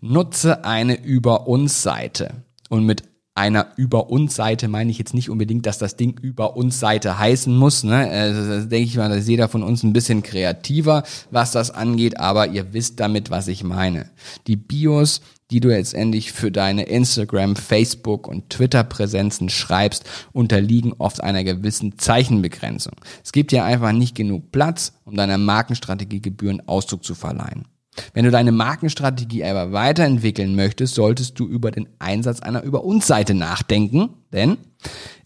Nutze 0.00 0.64
eine 0.64 1.02
Über 1.02 1.46
uns 1.46 1.82
Seite. 1.82 2.44
Und 2.68 2.86
mit 2.86 3.02
einer 3.34 3.72
Über 3.76 4.10
uns 4.10 4.34
Seite 4.34 4.68
meine 4.68 4.90
ich 4.90 4.98
jetzt 4.98 5.14
nicht 5.14 5.30
unbedingt, 5.30 5.66
dass 5.66 5.78
das 5.78 5.96
Ding 5.96 6.18
Über 6.20 6.56
uns 6.56 6.78
Seite 6.78 7.18
heißen 7.18 7.54
muss. 7.56 7.84
Ne? 7.84 8.08
Also, 8.10 8.66
denke 8.66 8.88
ich 8.88 8.96
mal, 8.96 9.08
da 9.08 9.14
ist 9.16 9.28
jeder 9.28 9.48
von 9.48 9.62
uns 9.62 9.82
ein 9.82 9.92
bisschen 9.92 10.22
kreativer, 10.22 11.04
was 11.30 11.52
das 11.52 11.70
angeht, 11.70 12.18
aber 12.18 12.48
ihr 12.48 12.72
wisst 12.72 13.00
damit, 13.00 13.30
was 13.30 13.48
ich 13.48 13.64
meine. 13.64 14.10
Die 14.46 14.56
Bios, 14.56 15.20
die 15.50 15.60
du 15.60 15.68
letztendlich 15.68 16.32
für 16.32 16.50
deine 16.50 16.84
Instagram, 16.84 17.56
Facebook 17.56 18.28
und 18.28 18.50
Twitter-Präsenzen 18.50 19.48
schreibst, 19.48 20.04
unterliegen 20.32 20.94
oft 20.98 21.22
einer 21.22 21.44
gewissen 21.44 21.98
Zeichenbegrenzung. 21.98 22.94
Es 23.24 23.32
gibt 23.32 23.52
ja 23.52 23.64
einfach 23.64 23.92
nicht 23.92 24.14
genug 24.14 24.52
Platz, 24.52 24.92
um 25.04 25.16
deiner 25.16 25.38
Markenstrategie 25.38 26.20
Gebühren 26.20 26.66
Ausdruck 26.68 27.04
zu 27.04 27.14
verleihen. 27.14 27.66
Wenn 28.14 28.24
du 28.24 28.30
deine 28.30 28.52
Markenstrategie 28.52 29.44
aber 29.44 29.72
weiterentwickeln 29.72 30.54
möchtest, 30.54 30.94
solltest 30.94 31.38
du 31.38 31.46
über 31.46 31.70
den 31.70 31.88
Einsatz 31.98 32.40
einer 32.40 32.62
Über 32.62 32.84
uns 32.84 33.06
Seite 33.06 33.34
nachdenken, 33.34 34.10
denn 34.32 34.58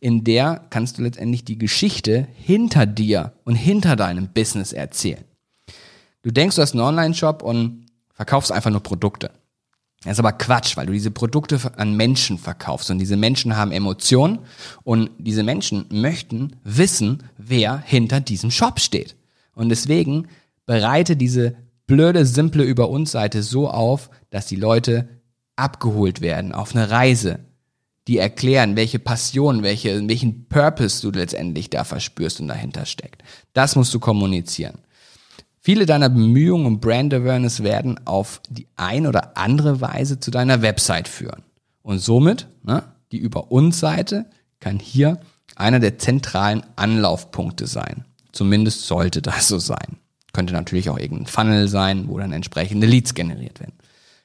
in 0.00 0.24
der 0.24 0.64
kannst 0.70 0.98
du 0.98 1.02
letztendlich 1.02 1.44
die 1.44 1.58
Geschichte 1.58 2.26
hinter 2.34 2.86
dir 2.86 3.34
und 3.44 3.54
hinter 3.54 3.96
deinem 3.96 4.28
Business 4.28 4.72
erzählen. 4.72 5.24
Du 6.22 6.30
denkst, 6.30 6.56
du 6.56 6.62
hast 6.62 6.72
einen 6.72 6.80
Online-Shop 6.80 7.42
und 7.42 7.86
verkaufst 8.14 8.50
einfach 8.50 8.70
nur 8.70 8.82
Produkte. 8.82 9.30
Das 10.04 10.12
ist 10.12 10.18
aber 10.18 10.32
Quatsch, 10.32 10.76
weil 10.76 10.86
du 10.86 10.92
diese 10.92 11.10
Produkte 11.10 11.58
an 11.78 11.96
Menschen 11.96 12.38
verkaufst 12.38 12.90
und 12.90 12.98
diese 12.98 13.16
Menschen 13.16 13.56
haben 13.56 13.72
Emotionen 13.72 14.40
und 14.82 15.10
diese 15.18 15.42
Menschen 15.42 15.86
möchten 15.90 16.56
wissen, 16.62 17.22
wer 17.38 17.78
hinter 17.78 18.20
diesem 18.20 18.50
Shop 18.50 18.80
steht. 18.80 19.16
Und 19.54 19.70
deswegen 19.70 20.28
bereite 20.66 21.16
diese 21.16 21.56
blöde, 21.86 22.26
simple 22.26 22.64
Über 22.64 22.90
uns 22.90 23.12
Seite 23.12 23.42
so 23.42 23.68
auf, 23.68 24.10
dass 24.30 24.46
die 24.46 24.56
Leute 24.56 25.08
abgeholt 25.56 26.20
werden 26.20 26.52
auf 26.52 26.74
eine 26.74 26.90
Reise, 26.90 27.40
die 28.06 28.18
erklären, 28.18 28.76
welche 28.76 28.98
Passion, 28.98 29.62
welche, 29.62 30.06
welchen 30.06 30.46
Purpose 30.48 31.00
du 31.00 31.16
letztendlich 31.16 31.70
da 31.70 31.84
verspürst 31.84 32.40
und 32.40 32.48
dahinter 32.48 32.84
steckt. 32.84 33.22
Das 33.54 33.76
musst 33.76 33.94
du 33.94 34.00
kommunizieren. 34.00 34.78
Viele 35.66 35.86
deiner 35.86 36.10
Bemühungen 36.10 36.66
um 36.66 36.78
Brand 36.78 37.14
Awareness 37.14 37.62
werden 37.62 37.98
auf 38.04 38.42
die 38.50 38.66
ein 38.76 39.06
oder 39.06 39.38
andere 39.38 39.80
Weise 39.80 40.20
zu 40.20 40.30
deiner 40.30 40.60
Website 40.60 41.08
führen. 41.08 41.42
Und 41.80 42.00
somit, 42.00 42.48
ne, 42.62 42.82
die 43.12 43.16
Über 43.16 43.50
uns 43.50 43.80
Seite 43.80 44.26
kann 44.60 44.78
hier 44.78 45.20
einer 45.56 45.80
der 45.80 45.96
zentralen 45.96 46.64
Anlaufpunkte 46.76 47.66
sein. 47.66 48.04
Zumindest 48.30 48.82
sollte 48.86 49.22
das 49.22 49.48
so 49.48 49.58
sein. 49.58 49.96
Könnte 50.34 50.52
natürlich 50.52 50.90
auch 50.90 50.98
irgendein 50.98 51.28
Funnel 51.28 51.66
sein, 51.68 52.08
wo 52.08 52.18
dann 52.18 52.32
entsprechende 52.32 52.86
Leads 52.86 53.14
generiert 53.14 53.58
werden. 53.60 53.72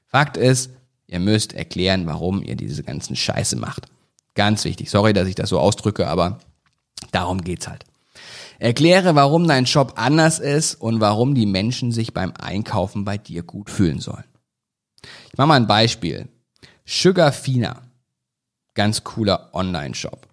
Fakt 0.07 0.35
ist, 0.35 0.71
ihr 1.07 1.21
müsst 1.21 1.53
erklären, 1.53 2.05
warum 2.05 2.43
ihr 2.43 2.57
diese 2.57 2.83
ganzen 2.83 3.15
Scheiße 3.15 3.55
macht. 3.55 3.85
Ganz 4.35 4.65
wichtig. 4.65 4.89
Sorry, 4.89 5.13
dass 5.13 5.29
ich 5.29 5.35
das 5.35 5.47
so 5.47 5.59
ausdrücke, 5.59 6.05
aber 6.05 6.39
darum 7.13 7.39
geht's 7.39 7.69
halt. 7.69 7.85
Erkläre, 8.59 9.15
warum 9.15 9.47
dein 9.47 9.65
Shop 9.65 9.93
anders 9.95 10.39
ist 10.39 10.75
und 10.75 10.99
warum 10.99 11.33
die 11.33 11.45
Menschen 11.45 11.91
sich 11.91 12.13
beim 12.13 12.33
Einkaufen 12.39 13.05
bei 13.05 13.17
dir 13.17 13.41
gut 13.41 13.69
fühlen 13.69 13.99
sollen. 13.99 14.25
Ich 15.31 15.37
mache 15.37 15.47
mal 15.47 15.55
ein 15.55 15.67
Beispiel. 15.67 16.27
Sugar 16.85 17.31
Fina. 17.31 17.81
Ganz 18.75 19.03
cooler 19.03 19.49
Online-Shop. 19.53 20.27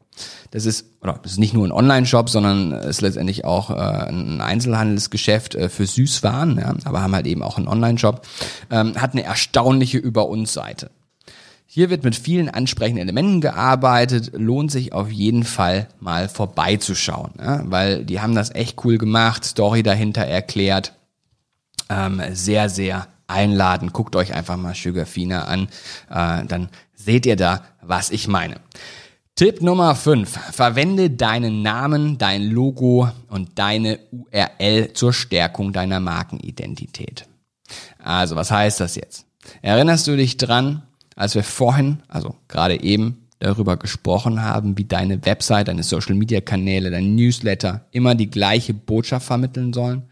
Das 0.50 0.66
ist, 0.66 0.86
oder 1.02 1.18
das 1.22 1.32
ist 1.32 1.38
nicht 1.38 1.54
nur 1.54 1.66
ein 1.66 1.72
Online-Shop, 1.72 2.28
sondern 2.28 2.72
ist 2.72 3.00
letztendlich 3.00 3.44
auch 3.44 3.70
äh, 3.70 3.74
ein 3.74 4.40
Einzelhandelsgeschäft 4.40 5.54
äh, 5.54 5.68
für 5.68 5.86
Süßwaren, 5.86 6.58
ja, 6.58 6.74
aber 6.84 7.02
haben 7.02 7.14
halt 7.14 7.26
eben 7.26 7.42
auch 7.42 7.58
einen 7.58 7.68
Online-Shop. 7.68 8.26
Ähm, 8.70 9.00
hat 9.00 9.12
eine 9.12 9.24
erstaunliche 9.24 9.98
Über 9.98 10.28
uns 10.28 10.52
Seite. 10.52 10.90
Hier 11.66 11.90
wird 11.90 12.04
mit 12.04 12.14
vielen 12.14 12.48
ansprechenden 12.48 13.02
Elementen 13.02 13.40
gearbeitet, 13.40 14.30
lohnt 14.34 14.70
sich 14.70 14.92
auf 14.92 15.10
jeden 15.10 15.44
Fall 15.44 15.88
mal 16.00 16.28
vorbeizuschauen, 16.28 17.32
ja, 17.38 17.62
weil 17.64 18.04
die 18.04 18.20
haben 18.20 18.34
das 18.34 18.54
echt 18.54 18.84
cool 18.84 18.98
gemacht, 18.98 19.44
Story 19.44 19.82
dahinter 19.82 20.22
erklärt, 20.22 20.94
ähm, 21.90 22.22
sehr, 22.32 22.68
sehr 22.68 23.08
einladend. 23.26 23.92
Guckt 23.92 24.16
euch 24.16 24.32
einfach 24.32 24.56
mal 24.56 24.74
Sugar 24.74 25.06
Fina 25.06 25.44
an, 25.44 25.68
äh, 26.08 26.46
dann 26.46 26.68
seht 26.94 27.26
ihr 27.26 27.36
da, 27.36 27.62
was 27.82 28.10
ich 28.10 28.28
meine. 28.28 28.56
Tipp 29.34 29.60
Nummer 29.60 29.94
5. 29.94 30.30
Verwende 30.52 31.10
deinen 31.10 31.60
Namen, 31.60 32.16
dein 32.16 32.42
Logo 32.48 33.10
und 33.28 33.58
deine 33.58 33.98
URL 34.10 34.94
zur 34.94 35.12
Stärkung 35.12 35.74
deiner 35.74 36.00
Markenidentität. 36.00 37.26
Also, 38.02 38.34
was 38.34 38.50
heißt 38.50 38.80
das 38.80 38.94
jetzt? 38.94 39.26
Erinnerst 39.60 40.06
du 40.06 40.16
dich 40.16 40.38
dran, 40.38 40.85
als 41.16 41.34
wir 41.34 41.42
vorhin, 41.42 41.98
also 42.06 42.36
gerade 42.46 42.80
eben, 42.80 43.26
darüber 43.38 43.76
gesprochen 43.76 44.42
haben, 44.42 44.78
wie 44.78 44.84
deine 44.84 45.24
Website, 45.26 45.68
deine 45.68 45.82
Social-Media-Kanäle, 45.82 46.90
dein 46.90 47.14
Newsletter 47.16 47.86
immer 47.90 48.14
die 48.14 48.30
gleiche 48.30 48.72
Botschaft 48.72 49.26
vermitteln 49.26 49.72
sollen? 49.72 50.04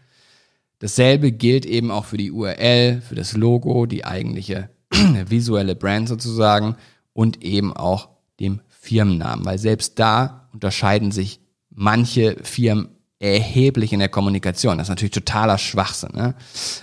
Dasselbe 0.79 1.31
gilt 1.31 1.65
eben 1.65 1.89
auch 1.89 2.05
für 2.05 2.17
die 2.17 2.31
URL, 2.31 3.01
für 3.01 3.15
das 3.15 3.33
Logo, 3.35 3.85
die 3.85 4.05
eigentliche 4.05 4.69
visuelle 5.27 5.75
Brand 5.75 6.09
sozusagen 6.09 6.75
und 7.13 7.43
eben 7.43 7.73
auch 7.73 8.09
dem 8.39 8.61
Firmennamen, 8.67 9.45
weil 9.45 9.57
selbst 9.57 9.97
da 9.97 10.47
unterscheiden 10.53 11.11
sich 11.11 11.39
manche 11.69 12.37
Firmen 12.43 12.89
erheblich 13.19 13.93
in 13.93 13.99
der 13.99 14.09
Kommunikation. 14.09 14.77
Das 14.77 14.85
ist 14.85 14.89
natürlich 14.89 15.13
totaler 15.13 15.57
Schwachsinn. 15.57 16.11
Ne? 16.13 16.35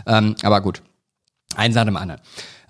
Ähm, 0.07 0.35
aber 0.43 0.61
gut, 0.61 0.83
eins 1.55 1.75
nach 1.75 1.85
dem 1.85 1.97
anderen. 1.97 2.21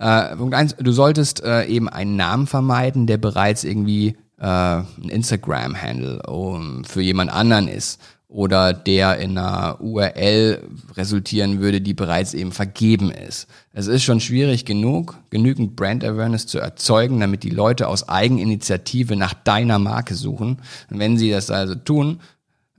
Äh, 0.03 0.35
Punkt 0.35 0.55
eins, 0.57 0.75
du 0.81 0.91
solltest 0.91 1.45
äh, 1.45 1.65
eben 1.67 1.89
einen 1.89 2.17
Namen 2.17 2.49
vermeiden, 2.49 3.07
der 3.07 3.19
bereits 3.19 3.63
irgendwie 3.63 4.17
äh, 4.37 4.45
ein 4.45 5.09
Instagram-Handle 5.09 6.23
um, 6.27 6.83
für 6.83 7.01
jemand 7.01 7.33
anderen 7.33 7.69
ist 7.69 8.01
oder 8.27 8.73
der 8.73 9.19
in 9.19 9.39
einer 9.39 9.81
URL 9.81 10.65
resultieren 10.97 11.61
würde, 11.61 11.81
die 11.81 11.95
bereits 11.95 12.35
eben 12.35 12.51
vergeben 12.51 13.13
ist. 13.13 13.47
Es 13.73 13.87
ist 13.87 14.03
schon 14.03 14.19
schwierig 14.19 14.65
genug, 14.65 15.19
genügend 15.31 15.77
Brand 15.77 16.03
Awareness 16.03 16.49
zu 16.49 16.59
erzeugen, 16.59 17.21
damit 17.21 17.45
die 17.45 17.51
Leute 17.51 17.87
aus 17.87 18.09
Eigeninitiative 18.09 19.15
nach 19.15 19.35
deiner 19.35 19.79
Marke 19.79 20.17
suchen. 20.17 20.57
Und 20.91 20.99
wenn 20.99 21.17
sie 21.17 21.31
das 21.31 21.49
also 21.49 21.77
tun, 21.77 22.19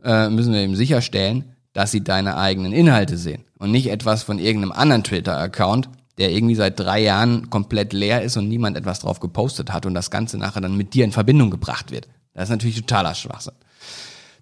äh, 0.03 0.29
müssen 0.29 0.51
wir 0.51 0.59
eben 0.59 0.75
sicherstellen, 0.75 1.45
dass 1.71 1.91
sie 1.91 2.03
deine 2.03 2.36
eigenen 2.36 2.73
Inhalte 2.73 3.17
sehen 3.17 3.45
und 3.59 3.71
nicht 3.71 3.89
etwas 3.89 4.23
von 4.23 4.39
irgendeinem 4.39 4.73
anderen 4.73 5.05
Twitter-Account, 5.05 5.88
der 6.17 6.32
irgendwie 6.32 6.56
seit 6.56 6.80
drei 6.80 7.02
Jahren 7.02 7.49
komplett 7.49 7.93
leer 7.93 8.21
ist 8.21 8.38
und 8.38 8.47
niemand 8.47 8.78
etwas 8.78 8.99
drauf 8.99 9.19
gepostet 9.19 9.71
hat 9.71 9.86
und 9.86 9.93
das 9.93 10.12
Ganze 10.12 10.38
nachher 10.38 10.62
dann 10.62 10.78
mit 10.78 10.93
dir 10.93 11.06
in 11.06 11.12
Verbindung 11.12 11.49
gebracht 11.49 11.91
wird. 11.91 12.08
Das 12.34 12.45
ist 12.45 12.49
natürlich 12.49 12.76
totaler 12.76 13.15
Schwachsinn. 13.15 13.54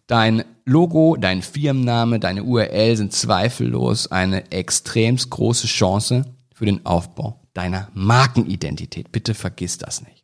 Dein 0.08 0.44
Logo, 0.66 1.16
dein 1.16 1.42
Firmenname, 1.42 2.20
deine 2.20 2.44
URL 2.44 2.98
sind 2.98 3.14
zweifellos 3.14 4.12
eine 4.12 4.52
extremst 4.52 5.30
große 5.30 5.68
Chance 5.68 6.26
für 6.54 6.66
den 6.66 6.86
Aufbau 6.86 7.40
deiner 7.54 7.90
Markenidentität. 7.94 9.12
Bitte 9.12 9.34
vergiss 9.34 9.78
das 9.78 10.02
nicht. 10.02 10.24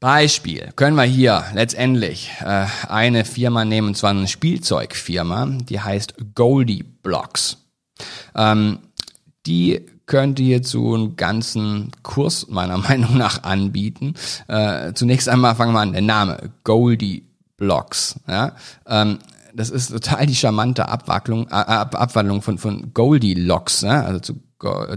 Beispiel 0.00 0.70
können 0.76 0.96
wir 0.96 1.02
hier 1.04 1.44
letztendlich 1.54 2.30
äh, 2.40 2.66
eine 2.88 3.24
Firma 3.24 3.64
nehmen, 3.64 3.88
und 3.88 3.96
zwar 3.96 4.10
eine 4.10 4.28
Spielzeugfirma, 4.28 5.46
die 5.68 5.80
heißt 5.80 6.14
Goldie 6.34 6.84
Blocks. 6.84 7.58
Ähm, 8.36 8.78
die 9.48 9.80
könnte 10.06 10.42
hierzu 10.42 10.94
einen 10.94 11.16
ganzen 11.16 11.90
Kurs 12.02 12.48
meiner 12.48 12.78
Meinung 12.88 13.16
nach 13.16 13.42
anbieten. 13.42 14.14
Äh, 14.46 14.92
zunächst 14.94 15.28
einmal 15.28 15.54
fangen 15.54 15.72
wir 15.72 15.80
an, 15.80 15.92
der 15.92 16.02
Name 16.02 16.50
Goldie 16.64 17.24
Blocks. 17.56 18.20
Ja? 18.28 18.52
Ähm, 18.86 19.18
das 19.54 19.70
ist 19.70 19.90
total 19.90 20.26
die 20.26 20.36
charmante 20.36 20.88
Abwandlung, 20.88 21.48
äh, 21.48 21.54
Abwandlung 21.54 22.42
von, 22.42 22.58
von 22.58 22.92
Goldilocks, 22.94 23.82
ne? 23.82 24.04
also 24.04 24.20
zu 24.20 24.40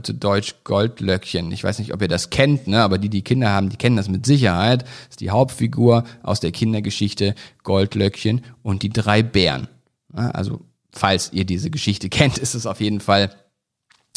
zu 0.02 0.16
Deutsch 0.16 0.56
Goldlöckchen. 0.64 1.52
Ich 1.52 1.64
weiß 1.64 1.78
nicht, 1.78 1.94
ob 1.94 2.02
ihr 2.02 2.08
das 2.08 2.32
kennt, 2.32 2.66
ne? 2.66 2.82
aber 2.82 2.98
die, 2.98 3.10
die 3.10 3.22
Kinder 3.22 3.52
haben, 3.52 3.70
die 3.70 3.78
kennen 3.78 3.96
das 3.96 4.10
mit 4.10 4.26
Sicherheit. 4.26 4.82
Das 4.82 5.10
ist 5.12 5.22
die 5.22 5.30
Hauptfigur 5.30 6.04
aus 6.24 6.40
der 6.40 6.52
Kindergeschichte 6.52 7.36
Goldlöckchen 7.62 8.42
und 8.64 8.82
die 8.82 8.90
drei 8.90 9.22
Bären. 9.22 9.68
Also, 10.14 10.62
falls 10.92 11.32
ihr 11.32 11.46
diese 11.46 11.70
Geschichte 11.70 12.10
kennt, 12.10 12.40
ist 12.40 12.56
es 12.56 12.66
auf 12.66 12.82
jeden 12.82 13.02
Fall 13.02 13.30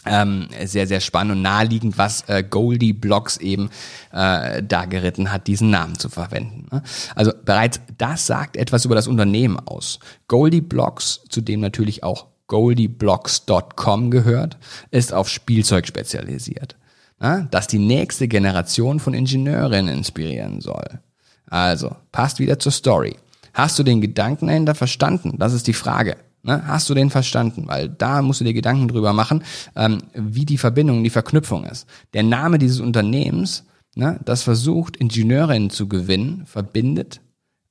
ähm, 0.04 0.48
sehr, 0.64 0.86
sehr 0.86 1.00
spannend 1.00 1.36
und 1.36 1.42
naheliegend, 1.42 1.98
was 1.98 2.22
äh, 2.28 2.42
Goldie 2.42 2.92
Blocks 2.92 3.36
eben 3.38 3.70
äh, 4.12 4.62
da 4.62 4.84
geritten 4.84 5.32
hat, 5.32 5.46
diesen 5.46 5.70
Namen 5.70 5.98
zu 5.98 6.08
verwenden. 6.08 6.66
Ne? 6.70 6.82
Also 7.14 7.32
bereits 7.44 7.80
das 7.98 8.26
sagt 8.26 8.56
etwas 8.56 8.84
über 8.84 8.94
das 8.94 9.08
Unternehmen 9.08 9.58
aus. 9.58 9.98
Goldie 10.28 10.60
Blocks, 10.60 11.20
zu 11.28 11.40
dem 11.40 11.60
natürlich 11.60 12.02
auch 12.02 12.26
goldieblocks.com 12.46 14.10
gehört, 14.10 14.58
ist 14.90 15.12
auf 15.12 15.28
Spielzeug 15.28 15.86
spezialisiert, 15.86 16.76
ja, 17.20 17.40
das 17.50 17.66
die 17.66 17.78
nächste 17.78 18.28
Generation 18.28 19.00
von 19.00 19.14
Ingenieurinnen 19.14 19.96
inspirieren 19.96 20.60
soll. 20.60 21.00
Also, 21.48 21.94
passt 22.12 22.38
wieder 22.38 22.58
zur 22.58 22.72
Story. 22.72 23.16
Hast 23.54 23.78
du 23.78 23.82
den 23.82 24.00
Gedanken 24.00 24.48
dahinter 24.48 24.74
verstanden? 24.74 25.34
Das 25.38 25.52
ist 25.52 25.66
die 25.66 25.74
Frage. 25.74 26.16
Ne? 26.44 26.66
Hast 26.66 26.88
du 26.88 26.94
den 26.94 27.10
verstanden? 27.10 27.64
Weil 27.66 27.88
da 27.88 28.22
musst 28.22 28.40
du 28.40 28.44
dir 28.44 28.52
Gedanken 28.52 28.88
drüber 28.88 29.12
machen, 29.12 29.42
ähm, 29.74 29.98
wie 30.14 30.44
die 30.44 30.58
Verbindung, 30.58 31.02
die 31.02 31.10
Verknüpfung 31.10 31.64
ist. 31.64 31.86
Der 32.12 32.22
Name 32.22 32.58
dieses 32.58 32.80
Unternehmens, 32.80 33.64
ne, 33.96 34.20
das 34.24 34.42
versucht, 34.42 34.96
Ingenieurinnen 34.96 35.70
zu 35.70 35.88
gewinnen, 35.88 36.44
verbindet 36.46 37.20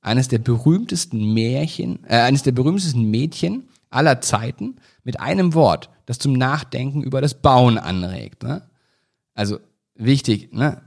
eines 0.00 0.28
der 0.28 0.38
berühmtesten 0.38 1.32
Märchen, 1.32 2.00
äh, 2.08 2.18
eines 2.18 2.42
der 2.42 2.52
berühmtesten 2.52 3.10
Mädchen 3.10 3.68
aller 3.90 4.20
Zeiten 4.20 4.76
mit 5.04 5.20
einem 5.20 5.54
Wort, 5.54 5.88
das 6.06 6.18
zum 6.18 6.32
Nachdenken 6.32 7.02
über 7.02 7.20
das 7.20 7.34
Bauen 7.34 7.78
anregt. 7.78 8.42
Ne? 8.42 8.62
Also 9.34 9.60
wichtig, 9.94 10.52
ne? 10.52 10.82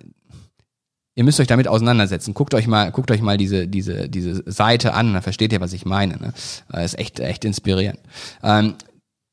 Ihr 1.18 1.24
müsst 1.24 1.40
euch 1.40 1.48
damit 1.48 1.68
auseinandersetzen. 1.68 2.34
Guckt 2.34 2.54
euch 2.54 2.68
mal, 2.68 2.92
guckt 2.92 3.12
euch 3.12 3.22
mal 3.22 3.38
diese, 3.38 3.68
diese, 3.68 4.08
diese 4.08 4.44
Seite 4.50 4.94
an, 4.94 5.12
dann 5.14 5.22
versteht 5.22 5.52
ihr, 5.52 5.60
was 5.60 5.74
ich 5.74 5.86
meine. 5.86 6.14
Ne? 6.18 6.34
Das 6.70 6.80
äh, 6.80 6.86
ist 6.86 7.00
echt, 7.00 7.20
echt 7.20 7.44
inspirierend. 7.44 8.00
Ähm, 8.42 8.76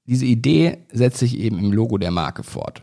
diese 0.07 0.27
Idee 0.27 0.79
setzt 0.93 1.19
sich 1.19 1.39
eben 1.39 1.59
im 1.59 1.73
Logo 1.73 1.99
der 1.99 2.11
Marke 2.11 2.43
fort. 2.43 2.83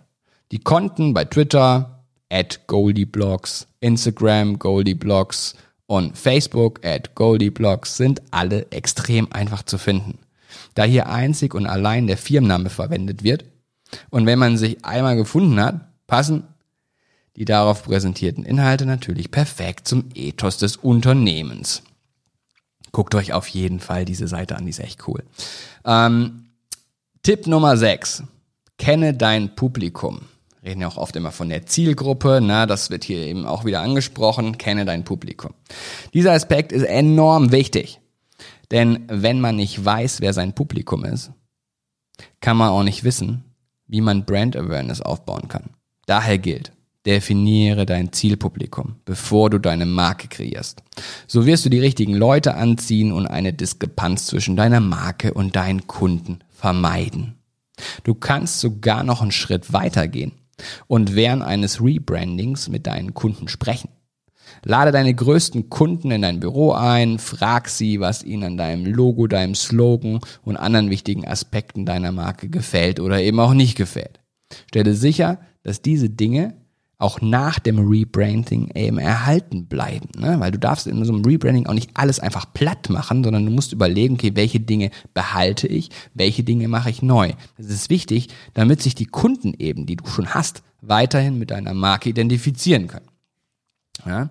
Die 0.51 0.59
Konten 0.59 1.13
bei 1.13 1.25
Twitter, 1.25 2.05
at 2.29 2.67
GoldieBlocks, 2.67 3.67
Instagram, 3.81 4.57
GoldieBlocks 4.57 5.55
und 5.87 6.17
Facebook, 6.17 6.85
at 6.85 7.15
GoldieBlocks 7.15 7.97
sind 7.97 8.21
alle 8.31 8.71
extrem 8.71 9.31
einfach 9.33 9.63
zu 9.63 9.77
finden 9.77 10.19
da 10.75 10.83
hier 10.83 11.09
einzig 11.09 11.53
und 11.53 11.65
allein 11.65 12.07
der 12.07 12.17
Firmenname 12.17 12.69
verwendet 12.69 13.23
wird. 13.23 13.45
Und 14.09 14.25
wenn 14.25 14.39
man 14.39 14.57
sich 14.57 14.83
einmal 14.85 15.15
gefunden 15.15 15.59
hat, 15.59 15.81
passen 16.07 16.43
die 17.35 17.45
darauf 17.45 17.83
präsentierten 17.83 18.43
Inhalte 18.43 18.85
natürlich 18.85 19.31
perfekt 19.31 19.87
zum 19.87 20.09
Ethos 20.13 20.57
des 20.57 20.77
Unternehmens. 20.77 21.83
Guckt 22.91 23.15
euch 23.15 23.33
auf 23.33 23.47
jeden 23.47 23.79
Fall 23.79 24.05
diese 24.05 24.27
Seite 24.27 24.57
an, 24.57 24.65
die 24.65 24.71
ist 24.71 24.79
echt 24.79 25.07
cool. 25.07 25.23
Ähm, 25.85 26.47
Tipp 27.23 27.47
Nummer 27.47 27.77
6. 27.77 28.23
Kenne 28.77 29.13
dein 29.13 29.55
Publikum. 29.55 30.21
Reden 30.63 30.81
ja 30.81 30.87
auch 30.87 30.97
oft 30.97 31.15
immer 31.15 31.31
von 31.31 31.49
der 31.49 31.65
Zielgruppe, 31.65 32.39
na, 32.41 32.65
das 32.65 32.89
wird 32.89 33.03
hier 33.03 33.19
eben 33.19 33.45
auch 33.45 33.65
wieder 33.65 33.81
angesprochen. 33.81 34.57
Kenne 34.57 34.85
dein 34.85 35.05
Publikum. 35.05 35.53
Dieser 36.13 36.33
Aspekt 36.33 36.71
ist 36.71 36.83
enorm 36.83 37.51
wichtig. 37.51 37.99
Denn 38.69 39.05
wenn 39.07 39.41
man 39.41 39.55
nicht 39.55 39.83
weiß, 39.83 40.21
wer 40.21 40.33
sein 40.33 40.53
Publikum 40.53 41.03
ist, 41.03 41.31
kann 42.41 42.57
man 42.57 42.69
auch 42.69 42.83
nicht 42.83 43.03
wissen, 43.03 43.43
wie 43.87 44.01
man 44.01 44.25
Brand 44.25 44.55
Awareness 44.55 45.01
aufbauen 45.01 45.47
kann. 45.47 45.71
Daher 46.05 46.37
gilt, 46.37 46.71
definiere 47.05 47.85
dein 47.85 48.11
Zielpublikum, 48.11 48.95
bevor 49.05 49.49
du 49.49 49.57
deine 49.57 49.85
Marke 49.85 50.27
kreierst. 50.27 50.83
So 51.27 51.45
wirst 51.45 51.65
du 51.65 51.69
die 51.69 51.79
richtigen 51.79 52.13
Leute 52.13 52.55
anziehen 52.55 53.11
und 53.11 53.27
eine 53.27 53.53
Diskrepanz 53.53 54.27
zwischen 54.27 54.55
deiner 54.55 54.79
Marke 54.79 55.33
und 55.33 55.55
deinen 55.55 55.87
Kunden 55.87 56.39
vermeiden. 56.49 57.35
Du 58.03 58.13
kannst 58.13 58.59
sogar 58.59 59.03
noch 59.03 59.21
einen 59.21 59.31
Schritt 59.31 59.73
weitergehen 59.73 60.33
und 60.87 61.15
während 61.15 61.41
eines 61.41 61.81
Rebrandings 61.81 62.69
mit 62.69 62.85
deinen 62.85 63.13
Kunden 63.13 63.47
sprechen. 63.47 63.89
Lade 64.63 64.91
deine 64.91 65.13
größten 65.15 65.69
Kunden 65.69 66.11
in 66.11 66.21
dein 66.21 66.39
Büro 66.39 66.73
ein, 66.73 67.17
frag 67.17 67.69
sie, 67.69 67.99
was 67.99 68.23
ihnen 68.23 68.43
an 68.43 68.57
deinem 68.57 68.85
Logo, 68.85 69.25
deinem 69.25 69.55
Slogan 69.55 70.19
und 70.43 70.57
anderen 70.57 70.89
wichtigen 70.89 71.27
Aspekten 71.27 71.85
deiner 71.85 72.11
Marke 72.11 72.49
gefällt 72.49 72.99
oder 72.99 73.21
eben 73.21 73.39
auch 73.39 73.53
nicht 73.53 73.75
gefällt. 73.75 74.19
Stelle 74.67 74.93
sicher, 74.93 75.39
dass 75.63 75.81
diese 75.81 76.09
Dinge 76.09 76.60
auch 77.01 77.21
nach 77.21 77.59
dem 77.59 77.79
Rebranding 77.79 78.71
eben 78.75 78.97
erhalten 78.97 79.65
bleiben. 79.65 80.09
Ne? 80.17 80.39
Weil 80.39 80.51
du 80.51 80.59
darfst 80.59 80.87
in 80.87 81.03
so 81.03 81.13
einem 81.13 81.25
Rebranding 81.25 81.67
auch 81.67 81.73
nicht 81.73 81.91
alles 81.95 82.19
einfach 82.19 82.53
platt 82.53 82.89
machen, 82.89 83.23
sondern 83.23 83.45
du 83.45 83.51
musst 83.51 83.73
überlegen, 83.73 84.15
okay, 84.15 84.31
welche 84.35 84.59
Dinge 84.59 84.91
behalte 85.13 85.67
ich, 85.67 85.89
welche 86.13 86.43
Dinge 86.43 86.67
mache 86.67 86.89
ich 86.89 87.01
neu. 87.01 87.33
Das 87.57 87.67
ist 87.67 87.89
wichtig, 87.89 88.29
damit 88.53 88.81
sich 88.81 88.95
die 88.95 89.05
Kunden 89.05 89.53
eben, 89.57 89.85
die 89.85 89.95
du 89.95 90.05
schon 90.07 90.33
hast, 90.33 90.63
weiterhin 90.81 91.39
mit 91.39 91.51
deiner 91.51 91.73
Marke 91.73 92.09
identifizieren 92.09 92.87
können. 92.87 93.07
Ja? 94.05 94.29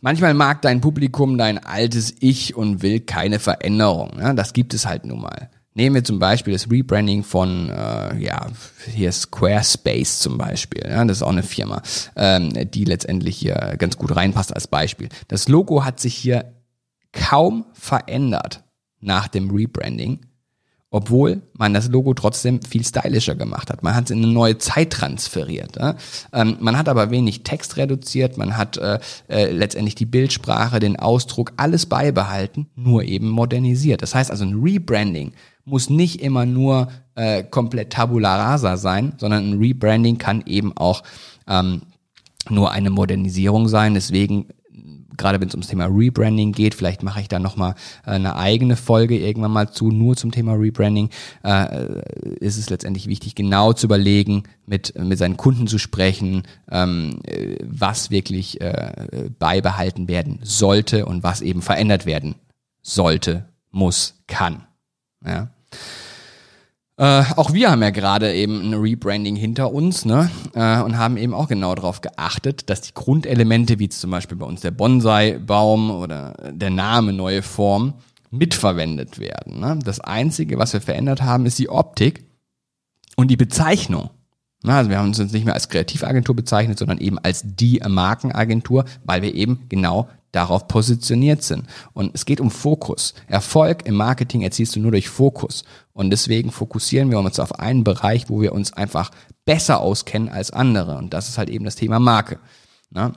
Manchmal 0.00 0.32
mag 0.32 0.62
dein 0.62 0.80
Publikum 0.80 1.36
dein 1.36 1.58
altes 1.58 2.14
Ich 2.20 2.54
und 2.56 2.82
will 2.82 3.00
keine 3.00 3.38
Veränderung. 3.38 4.12
Ja? 4.18 4.32
Das 4.32 4.54
gibt 4.54 4.72
es 4.72 4.86
halt 4.86 5.04
nun 5.04 5.20
mal. 5.20 5.50
Nehmen 5.80 5.94
wir 5.94 6.04
zum 6.04 6.18
Beispiel 6.18 6.52
das 6.52 6.70
Rebranding 6.70 7.24
von, 7.24 7.70
äh, 7.70 8.18
ja, 8.18 8.48
hier 8.92 9.10
Squarespace 9.10 10.18
zum 10.18 10.36
Beispiel. 10.36 10.82
Ja, 10.86 11.02
das 11.06 11.18
ist 11.18 11.22
auch 11.22 11.30
eine 11.30 11.42
Firma, 11.42 11.80
ähm, 12.16 12.52
die 12.70 12.84
letztendlich 12.84 13.38
hier 13.38 13.76
ganz 13.78 13.96
gut 13.96 14.14
reinpasst 14.14 14.54
als 14.54 14.68
Beispiel. 14.68 15.08
Das 15.28 15.48
Logo 15.48 15.82
hat 15.82 15.98
sich 15.98 16.14
hier 16.14 16.52
kaum 17.12 17.64
verändert 17.72 18.62
nach 19.00 19.26
dem 19.26 19.50
Rebranding 19.50 20.20
obwohl 20.90 21.42
man 21.52 21.72
das 21.72 21.88
Logo 21.88 22.14
trotzdem 22.14 22.60
viel 22.62 22.84
stylischer 22.84 23.36
gemacht 23.36 23.70
hat. 23.70 23.82
Man 23.82 23.94
hat 23.94 24.06
es 24.06 24.10
in 24.10 24.24
eine 24.24 24.32
neue 24.32 24.58
Zeit 24.58 24.90
transferiert. 24.90 25.76
Ja? 25.76 25.94
Ähm, 26.32 26.56
man 26.60 26.76
hat 26.76 26.88
aber 26.88 27.10
wenig 27.10 27.44
Text 27.44 27.76
reduziert, 27.76 28.36
man 28.36 28.56
hat 28.56 28.76
äh, 28.76 28.98
äh, 29.28 29.52
letztendlich 29.52 29.94
die 29.94 30.06
Bildsprache, 30.06 30.80
den 30.80 30.98
Ausdruck, 30.98 31.52
alles 31.56 31.86
beibehalten, 31.86 32.70
nur 32.74 33.04
eben 33.04 33.28
modernisiert. 33.28 34.02
Das 34.02 34.16
heißt 34.16 34.32
also 34.32 34.44
ein 34.44 34.60
Rebranding 34.60 35.32
muss 35.64 35.90
nicht 35.90 36.20
immer 36.20 36.46
nur 36.46 36.88
äh, 37.14 37.42
komplett 37.44 37.92
tabula 37.92 38.36
rasa 38.36 38.76
sein, 38.76 39.12
sondern 39.18 39.50
ein 39.50 39.58
Rebranding 39.58 40.18
kann 40.18 40.42
eben 40.46 40.76
auch 40.76 41.02
ähm, 41.46 41.82
nur 42.48 42.72
eine 42.72 42.90
Modernisierung 42.90 43.68
sein. 43.68 43.94
Deswegen 43.94 44.46
gerade 45.20 45.40
wenn 45.40 45.48
es 45.48 45.54
ums 45.54 45.68
Thema 45.68 45.84
Rebranding 45.86 46.52
geht, 46.52 46.74
vielleicht 46.74 47.02
mache 47.02 47.20
ich 47.20 47.28
da 47.28 47.38
nochmal 47.38 47.74
äh, 48.06 48.12
eine 48.12 48.36
eigene 48.36 48.74
Folge 48.74 49.18
irgendwann 49.18 49.52
mal 49.52 49.70
zu, 49.70 49.90
nur 49.90 50.16
zum 50.16 50.32
Thema 50.32 50.54
Rebranding, 50.54 51.10
äh, 51.44 52.00
ist 52.40 52.56
es 52.56 52.70
letztendlich 52.70 53.06
wichtig, 53.06 53.34
genau 53.34 53.72
zu 53.72 53.86
überlegen, 53.86 54.44
mit, 54.66 54.98
mit 54.98 55.18
seinen 55.18 55.36
Kunden 55.36 55.66
zu 55.66 55.78
sprechen, 55.78 56.42
ähm, 56.70 57.20
äh, 57.24 57.56
was 57.62 58.10
wirklich 58.10 58.60
äh, 58.60 59.28
beibehalten 59.38 60.08
werden 60.08 60.40
sollte 60.42 61.04
und 61.04 61.22
was 61.22 61.42
eben 61.42 61.62
verändert 61.62 62.06
werden 62.06 62.34
sollte, 62.82 63.44
muss, 63.70 64.22
kann. 64.26 64.66
Ja. 65.24 65.50
Äh, 66.96 67.24
auch 67.36 67.54
wir 67.54 67.70
haben 67.70 67.82
ja 67.82 67.90
gerade 67.90 68.34
eben 68.34 68.60
ein 68.60 68.74
Rebranding 68.74 69.34
hinter 69.34 69.72
uns 69.72 70.04
ne? 70.04 70.30
Äh, 70.54 70.82
und 70.82 70.98
haben 70.98 71.16
eben 71.16 71.32
auch 71.32 71.48
genau 71.48 71.74
darauf 71.74 72.02
geachtet, 72.02 72.68
dass 72.68 72.82
die 72.82 72.92
Grundelemente, 72.92 73.78
wie 73.78 73.88
zum 73.88 74.10
Beispiel 74.10 74.36
bei 74.36 74.44
uns 74.44 74.60
der 74.60 74.70
Bonsai-Baum 74.70 75.90
oder 75.90 76.34
der 76.52 76.70
Name 76.70 77.14
Neue 77.14 77.42
Form, 77.42 77.94
mitverwendet 78.30 79.18
werden. 79.18 79.60
Ne? 79.60 79.78
Das 79.82 80.00
Einzige, 80.00 80.58
was 80.58 80.72
wir 80.72 80.80
verändert 80.80 81.22
haben, 81.22 81.46
ist 81.46 81.58
die 81.58 81.68
Optik 81.68 82.24
und 83.16 83.28
die 83.28 83.36
Bezeichnung. 83.36 84.10
Also 84.64 84.90
wir 84.90 84.98
haben 84.98 85.08
uns 85.08 85.18
jetzt 85.18 85.32
nicht 85.32 85.46
mehr 85.46 85.54
als 85.54 85.70
Kreativagentur 85.70 86.36
bezeichnet, 86.36 86.78
sondern 86.78 86.98
eben 86.98 87.18
als 87.18 87.42
die 87.44 87.80
Markenagentur, 87.86 88.84
weil 89.04 89.22
wir 89.22 89.34
eben 89.34 89.64
genau 89.70 90.08
darauf 90.32 90.68
positioniert 90.68 91.42
sind. 91.42 91.64
Und 91.92 92.14
es 92.14 92.24
geht 92.24 92.40
um 92.40 92.50
Fokus. 92.50 93.14
Erfolg 93.26 93.86
im 93.86 93.94
Marketing 93.94 94.42
erzielst 94.42 94.76
du 94.76 94.80
nur 94.80 94.92
durch 94.92 95.08
Fokus. 95.08 95.64
Und 95.92 96.10
deswegen 96.10 96.50
fokussieren 96.50 97.10
wir 97.10 97.18
uns 97.18 97.40
auf 97.40 97.58
einen 97.58 97.84
Bereich, 97.84 98.28
wo 98.28 98.40
wir 98.40 98.52
uns 98.52 98.72
einfach 98.72 99.10
besser 99.44 99.80
auskennen 99.80 100.28
als 100.28 100.50
andere. 100.50 100.96
Und 100.96 101.12
das 101.12 101.28
ist 101.28 101.38
halt 101.38 101.50
eben 101.50 101.64
das 101.64 101.76
Thema 101.76 101.98
Marke. 101.98 102.38
Ne? 102.90 103.12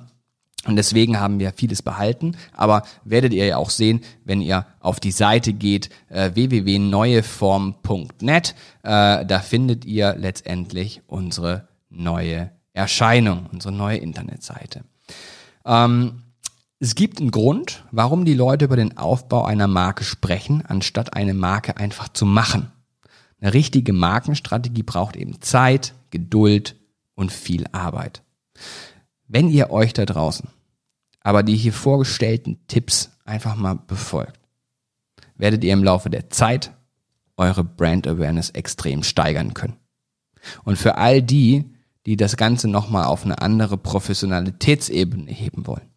Und 0.65 0.77
deswegen 0.77 1.19
haben 1.19 1.39
wir 1.39 1.51
vieles 1.51 1.81
behalten, 1.81 2.37
aber 2.53 2.83
werdet 3.03 3.33
ihr 3.33 3.45
ja 3.45 3.57
auch 3.57 3.69
sehen, 3.69 3.99
wenn 4.23 4.41
ihr 4.41 4.65
auf 4.79 5.01
die 5.01 5.11
Seite 5.11 5.51
geht, 5.51 5.89
äh, 6.07 6.31
www.neueform.net, 6.33 8.55
äh, 8.83 9.25
da 9.25 9.39
findet 9.39 9.83
ihr 9.83 10.15
letztendlich 10.15 11.01
unsere 11.07 11.67
neue 11.89 12.51
Erscheinung, 12.71 13.47
unsere 13.51 13.73
neue 13.73 13.97
Internetseite. 13.97 14.85
Ähm, 15.65 16.22
es 16.83 16.95
gibt 16.95 17.19
einen 17.19 17.31
Grund, 17.31 17.85
warum 17.91 18.25
die 18.25 18.33
Leute 18.33 18.65
über 18.65 18.75
den 18.75 18.97
Aufbau 18.97 19.45
einer 19.45 19.67
Marke 19.67 20.03
sprechen, 20.03 20.63
anstatt 20.65 21.15
eine 21.15 21.33
Marke 21.33 21.77
einfach 21.77 22.09
zu 22.09 22.25
machen. 22.25 22.71
Eine 23.39 23.53
richtige 23.53 23.93
Markenstrategie 23.93 24.83
braucht 24.83 25.15
eben 25.15 25.41
Zeit, 25.41 25.93
Geduld 26.11 26.75
und 27.15 27.31
viel 27.31 27.65
Arbeit. 27.71 28.21
Wenn 29.27 29.49
ihr 29.49 29.71
euch 29.71 29.93
da 29.93 30.05
draußen 30.05 30.49
aber 31.23 31.41
die 31.41 31.55
hier 31.55 31.73
vorgestellten 31.73 32.59
Tipps 32.67 33.11
einfach 33.25 33.55
mal 33.55 33.75
befolgt, 33.75 34.39
werdet 35.35 35.63
ihr 35.63 35.73
im 35.73 35.83
Laufe 35.83 36.09
der 36.09 36.29
Zeit 36.29 36.73
eure 37.37 37.63
Brand 37.63 38.07
Awareness 38.07 38.51
extrem 38.51 39.03
steigern 39.03 39.53
können. 39.53 39.77
Und 40.65 40.77
für 40.77 40.97
all 40.97 41.21
die, 41.21 41.73
die 42.05 42.17
das 42.17 42.35
Ganze 42.35 42.67
nochmal 42.67 43.05
auf 43.05 43.23
eine 43.23 43.41
andere 43.41 43.77
Professionalitätsebene 43.77 45.31
heben 45.31 45.65
wollen, 45.65 45.92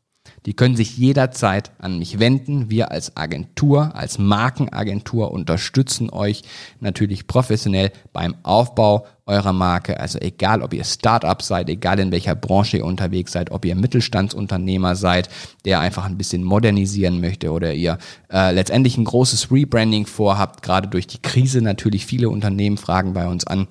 die 0.46 0.54
können 0.54 0.76
sich 0.76 0.96
jederzeit 0.96 1.72
an 1.78 1.98
mich 1.98 2.18
wenden. 2.20 2.70
Wir 2.70 2.92
als 2.92 3.16
Agentur, 3.16 3.94
als 3.96 4.18
Markenagentur 4.18 5.32
unterstützen 5.32 6.08
euch 6.08 6.42
natürlich 6.80 7.26
professionell 7.26 7.90
beim 8.12 8.36
Aufbau 8.44 9.06
eurer 9.26 9.52
Marke. 9.52 9.98
Also 9.98 10.20
egal, 10.20 10.62
ob 10.62 10.72
ihr 10.72 10.84
Startup 10.84 11.42
seid, 11.42 11.68
egal 11.68 11.98
in 11.98 12.12
welcher 12.12 12.36
Branche 12.36 12.78
ihr 12.78 12.84
unterwegs 12.84 13.32
seid, 13.32 13.50
ob 13.50 13.64
ihr 13.64 13.74
Mittelstandsunternehmer 13.74 14.94
seid, 14.94 15.28
der 15.64 15.80
einfach 15.80 16.04
ein 16.04 16.16
bisschen 16.16 16.44
modernisieren 16.44 17.20
möchte 17.20 17.50
oder 17.50 17.74
ihr 17.74 17.98
äh, 18.32 18.52
letztendlich 18.52 18.96
ein 18.96 19.04
großes 19.04 19.50
Rebranding 19.50 20.06
vorhabt, 20.06 20.62
gerade 20.62 20.86
durch 20.86 21.08
die 21.08 21.20
Krise 21.20 21.60
natürlich 21.60 22.06
viele 22.06 22.30
Unternehmen 22.30 22.76
fragen 22.76 23.12
bei 23.12 23.26
uns 23.26 23.46
an 23.46 23.66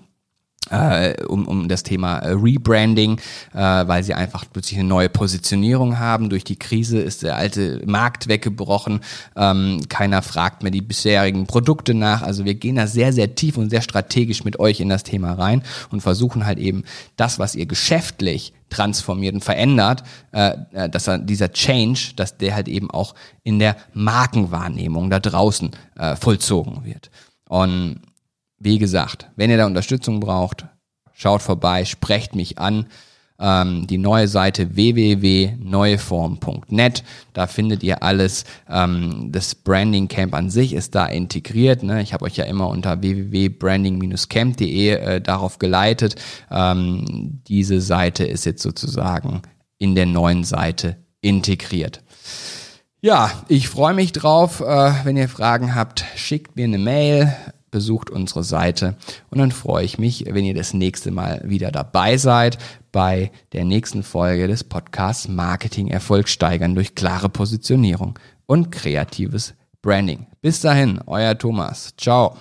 äh, 0.70 1.24
um, 1.26 1.48
um 1.48 1.68
das 1.68 1.84
Thema 1.84 2.20
äh, 2.20 2.32
Rebranding, 2.32 3.20
äh, 3.54 3.58
weil 3.58 4.04
sie 4.04 4.14
einfach 4.14 4.46
plötzlich 4.52 4.80
eine 4.80 4.88
neue 4.88 5.10
Positionierung 5.10 6.00
haben. 6.00 6.30
Durch 6.30 6.44
die 6.44 6.58
Krise 6.58 7.00
ist 7.00 7.24
der 7.24 7.36
alte 7.36 7.82
Markt 7.86 8.28
weggebrochen. 8.28 9.02
Ähm, 9.36 9.82
keiner 9.90 10.22
fragt 10.22 10.64
mehr 10.64 10.72
die 10.72 10.82
bisherigen 10.82 11.48
Produkte 11.48 11.94
nach. 11.94 12.22
Also 12.22 12.46
wir 12.46 12.56
gehen 12.56 12.76
da 12.76 12.88
sehr, 12.88 13.14
sehr 13.14 13.36
tief 13.36 13.58
und 13.58 13.70
sehr 13.70 13.82
strategisch 13.82 14.44
mit 14.44 14.60
euch 14.60 14.80
in 14.80 14.90
das 14.90 15.04
Thema 15.04 15.34
rein 15.34 15.62
und 15.92 16.02
versuchen 16.02 16.46
halt 16.46 16.60
eben 16.60 16.84
das, 17.16 17.40
was 17.40 17.56
ihr 17.56 17.66
geschäftlich 17.66 18.54
transformiert 18.70 19.36
und 19.36 19.44
verändert, 19.44 20.04
äh, 20.32 20.56
äh 20.74 20.90
dass 20.90 21.08
er, 21.08 21.20
dieser 21.20 21.52
Change, 21.52 22.14
dass 22.16 22.38
der 22.38 22.56
halt 22.56 22.68
eben 22.68 22.90
auch 22.90 23.16
in 23.44 23.60
der 23.60 23.78
Markenwahrnehmung 23.94 25.10
da 25.10 25.20
draußen 25.20 25.72
äh, 25.96 26.16
vollzogen 26.16 26.84
wird. 26.84 27.12
Und 27.48 28.02
wie 28.66 28.80
gesagt, 28.80 29.30
wenn 29.38 29.50
ihr 29.50 29.56
da 29.58 29.66
Unterstützung 29.66 30.20
braucht, 30.20 30.66
schaut 31.14 31.42
vorbei, 31.42 31.86
sprecht 31.86 32.36
mich 32.36 32.58
an. 32.58 32.88
Ähm, 33.38 33.86
die 33.86 33.98
neue 33.98 34.30
Seite 34.30 34.78
www.neueform.net. 34.78 37.04
Da 37.34 37.48
findet 37.48 37.84
ihr 37.84 38.02
alles. 38.02 38.46
Ähm, 38.70 39.28
das 39.32 39.56
Branding 39.56 40.08
Camp 40.08 40.34
an 40.34 40.50
sich 40.50 40.72
ist 40.74 40.96
da 40.96 41.06
integriert. 41.06 41.84
Ne? 41.84 42.02
Ich 42.02 42.14
habe 42.14 42.24
euch 42.26 42.38
ja 42.38 42.46
immer 42.46 42.70
unter 42.70 43.02
www.branding-camp.de 43.02 44.90
äh, 44.90 45.20
darauf 45.22 45.60
geleitet. 45.60 46.16
Ähm, 46.50 47.42
diese 47.48 47.82
Seite 47.82 48.26
ist 48.26 48.46
jetzt 48.46 48.64
sozusagen 48.64 49.42
in 49.78 49.96
der 49.96 50.06
neuen 50.06 50.46
Seite 50.46 50.96
integriert. 51.20 52.04
Ja, 53.02 53.32
ich 53.50 53.68
freue 53.68 53.94
mich 53.94 54.14
drauf. 54.14 54.62
Äh, 54.62 54.94
wenn 55.04 55.18
ihr 55.18 55.30
Fragen 55.30 55.76
habt, 55.76 56.06
schickt 56.16 56.56
mir 56.56 56.64
eine 56.64 56.78
Mail 56.78 57.36
besucht 57.76 58.10
unsere 58.10 58.46
Seite 58.46 58.96
und 59.30 59.40
dann 59.40 59.52
freue 59.52 59.84
ich 59.84 59.98
mich, 59.98 60.24
wenn 60.30 60.46
ihr 60.46 60.54
das 60.54 60.74
nächste 60.74 61.12
Mal 61.12 61.42
wieder 61.44 61.72
dabei 61.72 62.16
seid 62.16 62.58
bei 62.94 63.32
der 63.52 63.66
nächsten 63.66 64.02
Folge 64.02 64.48
des 64.48 64.64
Podcasts 64.64 65.28
Marketing 65.28 65.90
Erfolg 65.90 66.30
steigern 66.30 66.74
durch 66.74 66.96
klare 66.96 67.28
Positionierung 67.28 68.18
und 68.46 68.72
kreatives 68.72 69.56
Branding. 69.82 70.26
Bis 70.42 70.62
dahin, 70.62 71.02
euer 71.06 71.38
Thomas. 71.38 71.94
Ciao. 71.98 72.38